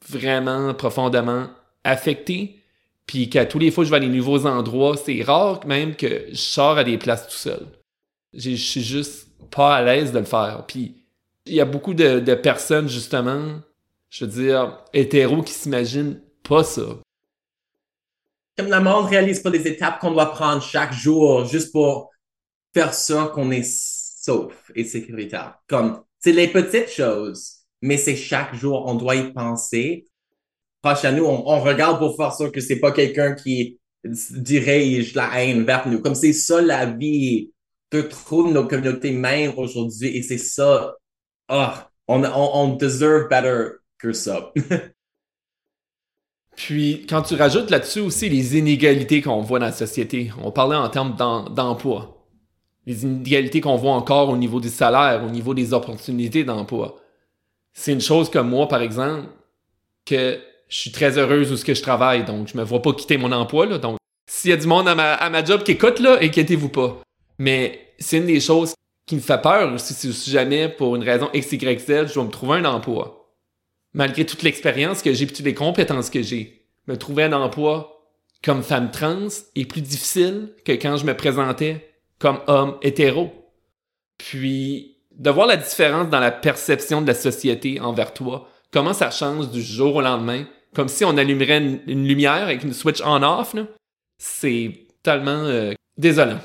vraiment 0.07 0.73
profondément 0.73 1.49
affecté, 1.83 2.60
puis 3.05 3.29
qu'à 3.29 3.45
tous 3.45 3.59
les 3.59 3.71
fois 3.71 3.83
que 3.83 3.87
je 3.87 3.91
vais 3.91 3.97
à 3.97 3.99
des 3.99 4.07
nouveaux 4.07 4.45
endroits, 4.45 4.95
c'est 4.97 5.21
rare 5.21 5.65
même 5.65 5.95
que 5.95 6.27
je 6.29 6.35
sors 6.35 6.77
à 6.77 6.83
des 6.83 6.97
places 6.97 7.27
tout 7.27 7.35
seul. 7.35 7.67
Je 8.33 8.51
suis 8.51 8.83
juste 8.83 9.27
pas 9.49 9.75
à 9.75 9.83
l'aise 9.83 10.11
de 10.11 10.19
le 10.19 10.25
faire. 10.25 10.65
Puis 10.67 11.01
il 11.45 11.53
y 11.53 11.61
a 11.61 11.65
beaucoup 11.65 11.93
de, 11.93 12.35
personnes, 12.35 12.87
justement, 12.87 13.59
je 14.09 14.25
veux 14.25 14.31
dire, 14.31 14.83
hétéros 14.93 15.41
qui 15.41 15.53
s'imaginent 15.53 16.21
pas 16.47 16.63
ça. 16.63 16.99
Comme 18.57 18.69
le 18.69 18.79
monde 18.79 19.07
réalise 19.07 19.39
pas 19.39 19.49
les 19.49 19.67
étapes 19.67 19.99
qu'on 19.99 20.11
doit 20.11 20.31
prendre 20.31 20.61
chaque 20.61 20.93
jour 20.93 21.45
juste 21.45 21.71
pour 21.71 22.11
faire 22.73 22.93
ça 22.93 23.31
qu'on 23.33 23.51
est 23.51 23.65
sauf 23.65 24.71
et 24.75 24.83
sécuritaire. 24.83 25.55
Comme, 25.67 26.03
c'est 26.19 26.31
les 26.31 26.47
petites 26.47 26.89
choses, 26.89 27.61
mais 27.81 27.97
c'est 27.97 28.15
chaque 28.15 28.53
jour, 28.55 28.85
on 28.85 28.95
doit 28.95 29.15
y 29.15 29.33
penser. 29.33 30.05
Proche 30.81 31.05
à 31.05 31.11
nous, 31.11 31.25
on, 31.25 31.59
regarde 31.59 31.99
pour 31.99 32.15
faire 32.15 32.33
ça 32.33 32.49
que 32.49 32.59
c'est 32.59 32.79
pas 32.79 32.91
quelqu'un 32.91 33.35
qui 33.35 33.79
dirige 34.03 35.13
la 35.13 35.43
haine 35.43 35.63
vers 35.63 35.87
nous. 35.87 36.01
Comme 36.01 36.15
c'est 36.15 36.33
ça 36.33 36.61
la 36.61 36.87
vie 36.87 37.51
de 37.91 38.01
trop 38.01 38.49
nos 38.49 38.67
communautés 38.67 39.11
même 39.11 39.53
aujourd'hui 39.57 40.17
et 40.17 40.23
c'est 40.23 40.37
ça. 40.37 40.95
Ah, 41.47 41.89
on, 42.07 42.23
on, 42.23 42.51
on 42.53 42.75
deserve 42.75 43.27
better 43.29 43.75
que 43.99 44.13
ça. 44.13 44.51
Puis, 46.55 47.05
quand 47.07 47.21
tu 47.21 47.35
rajoutes 47.35 47.69
là-dessus 47.69 48.01
aussi 48.01 48.29
les 48.29 48.57
inégalités 48.57 49.21
qu'on 49.21 49.41
voit 49.41 49.59
dans 49.59 49.67
la 49.67 49.71
société, 49.71 50.31
on 50.43 50.51
parlait 50.51 50.75
en 50.75 50.89
termes 50.89 51.15
d'emploi 51.15 52.21
les 52.85 53.03
inégalités 53.03 53.61
qu'on 53.61 53.75
voit 53.75 53.93
encore 53.93 54.29
au 54.29 54.37
niveau 54.37 54.59
du 54.59 54.69
salaire, 54.69 55.23
au 55.23 55.29
niveau 55.29 55.53
des 55.53 55.73
opportunités 55.73 56.43
d'emploi. 56.43 56.99
C'est 57.73 57.93
une 57.93 58.01
chose 58.01 58.29
comme 58.29 58.49
moi, 58.49 58.67
par 58.67 58.81
exemple, 58.81 59.27
que 60.05 60.39
je 60.71 60.77
suis 60.77 60.91
très 60.91 61.17
heureuse 61.17 61.51
où 61.51 61.57
ce 61.57 61.65
que 61.65 61.73
je 61.73 61.81
travaille, 61.81 62.23
donc 62.23 62.47
je 62.47 62.57
me 62.57 62.63
vois 62.63 62.81
pas 62.81 62.93
quitter 62.93 63.17
mon 63.17 63.31
emploi, 63.31 63.65
là, 63.65 63.77
donc 63.77 63.97
s'il 64.29 64.49
y 64.49 64.53
a 64.53 64.57
du 64.57 64.67
monde 64.67 64.87
à 64.87 64.95
ma, 64.95 65.13
à 65.13 65.29
ma 65.29 65.43
job 65.43 65.63
qui 65.63 65.71
écoute, 65.71 65.99
là, 65.99 66.17
inquiétez-vous 66.21 66.69
pas. 66.69 67.01
Mais 67.37 67.93
c'est 67.99 68.17
une 68.17 68.25
des 68.25 68.39
choses 68.39 68.73
qui 69.05 69.15
me 69.15 69.19
fait 69.19 69.41
peur 69.41 69.73
aussi, 69.73 69.93
si 69.93 70.31
jamais, 70.31 70.69
pour 70.69 70.95
une 70.95 71.03
raison 71.03 71.29
X, 71.33 71.49
je 71.51 72.13
dois 72.13 72.23
me 72.23 72.31
trouver 72.31 72.59
un 72.59 72.65
emploi. 72.65 73.35
Malgré 73.93 74.25
toute 74.25 74.43
l'expérience 74.43 75.01
que 75.01 75.13
j'ai 75.13 75.25
et 75.25 75.27
toutes 75.27 75.39
les 75.45 75.53
compétences 75.53 76.09
que 76.09 76.21
j'ai, 76.21 76.65
me 76.87 76.95
trouver 76.95 77.25
un 77.25 77.33
emploi 77.33 78.07
comme 78.41 78.63
femme 78.63 78.89
trans 78.89 79.27
est 79.55 79.65
plus 79.65 79.81
difficile 79.81 80.53
que 80.63 80.71
quand 80.71 80.95
je 80.95 81.05
me 81.05 81.15
présentais 81.15 81.93
comme 82.17 82.39
homme 82.47 82.77
hétéro. 82.81 83.31
Puis, 84.17 84.97
de 85.11 85.29
voir 85.29 85.47
la 85.47 85.57
différence 85.57 86.09
dans 86.09 86.19
la 86.21 86.31
perception 86.31 87.01
de 87.01 87.07
la 87.07 87.13
société 87.13 87.81
envers 87.81 88.13
toi, 88.13 88.47
comment 88.71 88.93
ça 88.93 89.11
change 89.11 89.49
du 89.49 89.61
jour 89.61 89.95
au 89.95 90.01
lendemain, 90.01 90.45
comme 90.75 90.87
si 90.87 91.03
on 91.03 91.17
allumerait 91.17 91.57
une, 91.57 92.07
lumière 92.07 92.43
avec 92.43 92.63
une 92.63 92.73
switch 92.73 93.01
on-off, 93.01 93.55
c'est 94.17 94.87
tellement 95.03 95.45
euh, 95.45 95.73
désolant. 95.97 96.39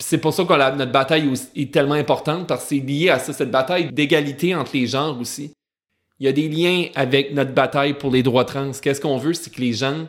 C'est 0.00 0.18
pour 0.18 0.34
ça 0.34 0.44
que 0.44 0.76
notre 0.76 0.92
bataille 0.92 1.32
est 1.54 1.72
tellement 1.72 1.94
importante, 1.94 2.48
parce 2.48 2.64
que 2.64 2.68
c'est 2.70 2.80
lié 2.80 3.10
à 3.10 3.18
ça, 3.18 3.32
cette 3.32 3.50
bataille 3.50 3.92
d'égalité 3.92 4.54
entre 4.54 4.72
les 4.74 4.86
genres 4.86 5.18
aussi. 5.20 5.52
Il 6.18 6.26
y 6.26 6.28
a 6.28 6.32
des 6.32 6.48
liens 6.48 6.86
avec 6.94 7.32
notre 7.32 7.52
bataille 7.52 7.94
pour 7.94 8.10
les 8.10 8.22
droits 8.22 8.44
trans. 8.44 8.72
Qu'est-ce 8.72 9.00
qu'on 9.00 9.18
veut, 9.18 9.34
c'est 9.34 9.52
que 9.52 9.60
les 9.60 9.72
gens 9.72 10.08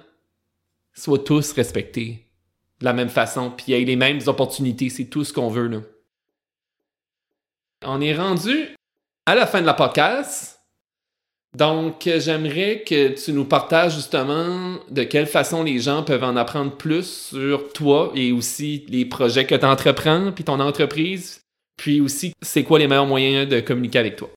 soient 0.94 1.20
tous 1.20 1.52
respectés 1.54 2.26
de 2.80 2.86
la 2.86 2.94
même 2.94 3.10
façon, 3.10 3.52
puis 3.52 3.74
ait 3.74 3.86
les 3.86 3.96
mêmes 3.96 4.22
opportunités. 4.28 4.90
C'est 4.90 5.06
tout 5.06 5.24
ce 5.24 5.34
qu'on 5.34 5.50
veut, 5.50 5.68
là. 5.68 5.80
On 7.84 8.02
est 8.02 8.16
rendu 8.16 8.76
à 9.26 9.36
la 9.36 9.46
fin 9.46 9.62
de 9.62 9.66
la 9.66 9.74
podcast. 9.74 10.55
Donc, 11.56 12.10
j'aimerais 12.18 12.84
que 12.86 13.10
tu 13.10 13.32
nous 13.32 13.46
partages 13.46 13.96
justement 13.96 14.78
de 14.90 15.04
quelle 15.04 15.26
façon 15.26 15.64
les 15.64 15.80
gens 15.80 16.04
peuvent 16.04 16.24
en 16.24 16.36
apprendre 16.36 16.76
plus 16.76 17.30
sur 17.30 17.72
toi 17.72 18.12
et 18.14 18.34
aussi 18.34 18.86
les 18.90 19.06
projets 19.06 19.46
que 19.46 19.56
tu 19.56 19.66
entreprends, 19.66 20.34
puis 20.34 20.44
ton 20.44 20.60
entreprise, 20.60 21.40
puis 21.78 22.02
aussi 22.02 22.34
c'est 22.42 22.66
quoi 22.66 22.78
les 22.78 22.90
meilleurs 22.90 23.06
moyens 23.06 23.48
de 23.48 23.62
communiquer 23.62 24.00
avec 24.00 24.18
toi. 24.18 24.30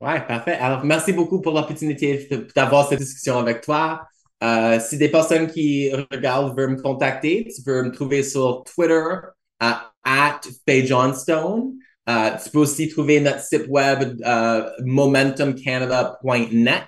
Ouais, 0.00 0.26
parfait. 0.26 0.52
Alors, 0.52 0.84
merci 0.84 1.12
beaucoup 1.12 1.42
pour 1.42 1.52
l'opportunité 1.52 2.26
d'avoir 2.56 2.88
cette 2.88 3.00
discussion 3.00 3.36
avec 3.38 3.60
toi. 3.60 4.06
Euh, 4.42 4.80
si 4.80 4.96
des 4.96 5.10
personnes 5.10 5.46
qui 5.46 5.92
regardent 5.92 6.56
veulent 6.56 6.76
me 6.76 6.82
contacter, 6.82 7.46
tu 7.54 7.62
peux 7.62 7.82
me 7.82 7.90
trouver 7.90 8.22
sur 8.22 8.64
Twitter 8.64 9.04
à 9.60 9.92
at 10.02 10.40
Johnstone. 10.66 11.74
Euh, 12.08 12.30
tu 12.42 12.50
peux 12.50 12.60
aussi 12.60 12.88
trouver 12.88 13.20
notre 13.20 13.40
site 13.40 13.66
web 13.68 14.20
euh, 14.24 14.70
momentumcanada.net 14.84 16.84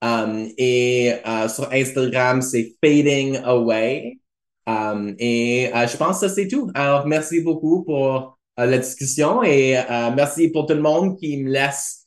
um, 0.00 0.48
et 0.56 1.12
sur 1.48 1.70
Instagram 1.72 2.40
c'est 2.40 2.74
Fading 2.82 3.36
Away. 3.44 4.18
Um, 4.66 5.14
et 5.18 5.70
je 5.72 5.96
pense 5.96 6.20
que 6.20 6.28
c'est 6.28 6.48
tout. 6.48 6.70
Alors 6.74 7.06
merci 7.06 7.40
beaucoup 7.40 7.84
pour 7.84 8.38
la 8.56 8.78
discussion 8.78 9.42
et 9.42 9.78
merci 10.16 10.48
pour 10.48 10.66
tout 10.66 10.74
le 10.74 10.80
monde 10.80 11.18
qui 11.18 11.36
me 11.36 11.50
laisse 11.50 12.06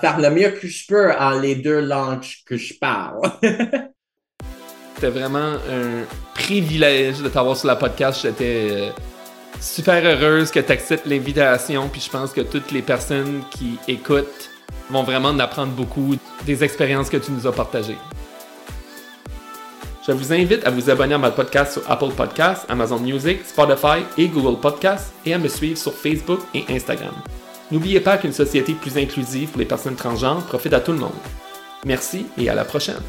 faire 0.00 0.18
le 0.18 0.30
mieux 0.30 0.50
que 0.50 0.66
je 0.66 0.86
peux 0.88 1.12
en 1.12 1.38
les 1.38 1.54
deux 1.54 1.80
langues 1.80 2.26
que 2.44 2.56
je 2.56 2.74
parle. 2.74 3.20
C'était 4.94 5.08
vraiment 5.08 5.56
un 5.68 6.04
privilège 6.34 7.20
de 7.20 7.28
t'avoir 7.28 7.56
sur 7.56 7.66
la 7.66 7.76
podcast. 7.76 8.20
J'étais 8.22 8.68
euh, 8.70 8.90
super 9.60 10.04
heureuse 10.04 10.50
que 10.50 10.60
tu 10.60 10.72
acceptes 10.72 11.06
l'invitation. 11.06 11.88
Puis 11.88 12.00
je 12.00 12.10
pense 12.10 12.32
que 12.32 12.40
toutes 12.40 12.70
les 12.70 12.82
personnes 12.82 13.42
qui 13.50 13.78
écoutent 13.88 14.50
vont 14.90 15.02
vraiment 15.02 15.30
en 15.30 15.38
apprendre 15.38 15.72
beaucoup 15.72 16.16
des 16.44 16.64
expériences 16.64 17.10
que 17.10 17.16
tu 17.16 17.32
nous 17.32 17.46
as 17.46 17.52
partagées. 17.52 17.98
Je 20.06 20.12
vous 20.12 20.34
invite 20.34 20.66
à 20.66 20.70
vous 20.70 20.90
abonner 20.90 21.14
à 21.14 21.18
mon 21.18 21.30
podcast 21.30 21.72
sur 21.72 21.90
Apple 21.90 22.10
Podcasts, 22.14 22.66
Amazon 22.68 22.98
Music, 22.98 23.40
Spotify 23.46 24.04
et 24.18 24.28
Google 24.28 24.60
Podcasts 24.60 25.14
et 25.24 25.32
à 25.32 25.38
me 25.38 25.48
suivre 25.48 25.78
sur 25.78 25.94
Facebook 25.94 26.40
et 26.52 26.64
Instagram. 26.68 27.14
N'oubliez 27.70 28.00
pas 28.00 28.18
qu'une 28.18 28.32
société 28.32 28.74
plus 28.74 28.98
inclusive 28.98 29.48
pour 29.48 29.60
les 29.60 29.64
personnes 29.64 29.96
transgenres 29.96 30.44
profite 30.44 30.74
à 30.74 30.80
tout 30.80 30.92
le 30.92 30.98
monde. 30.98 31.14
Merci 31.86 32.26
et 32.36 32.50
à 32.50 32.54
la 32.54 32.64
prochaine. 32.64 33.00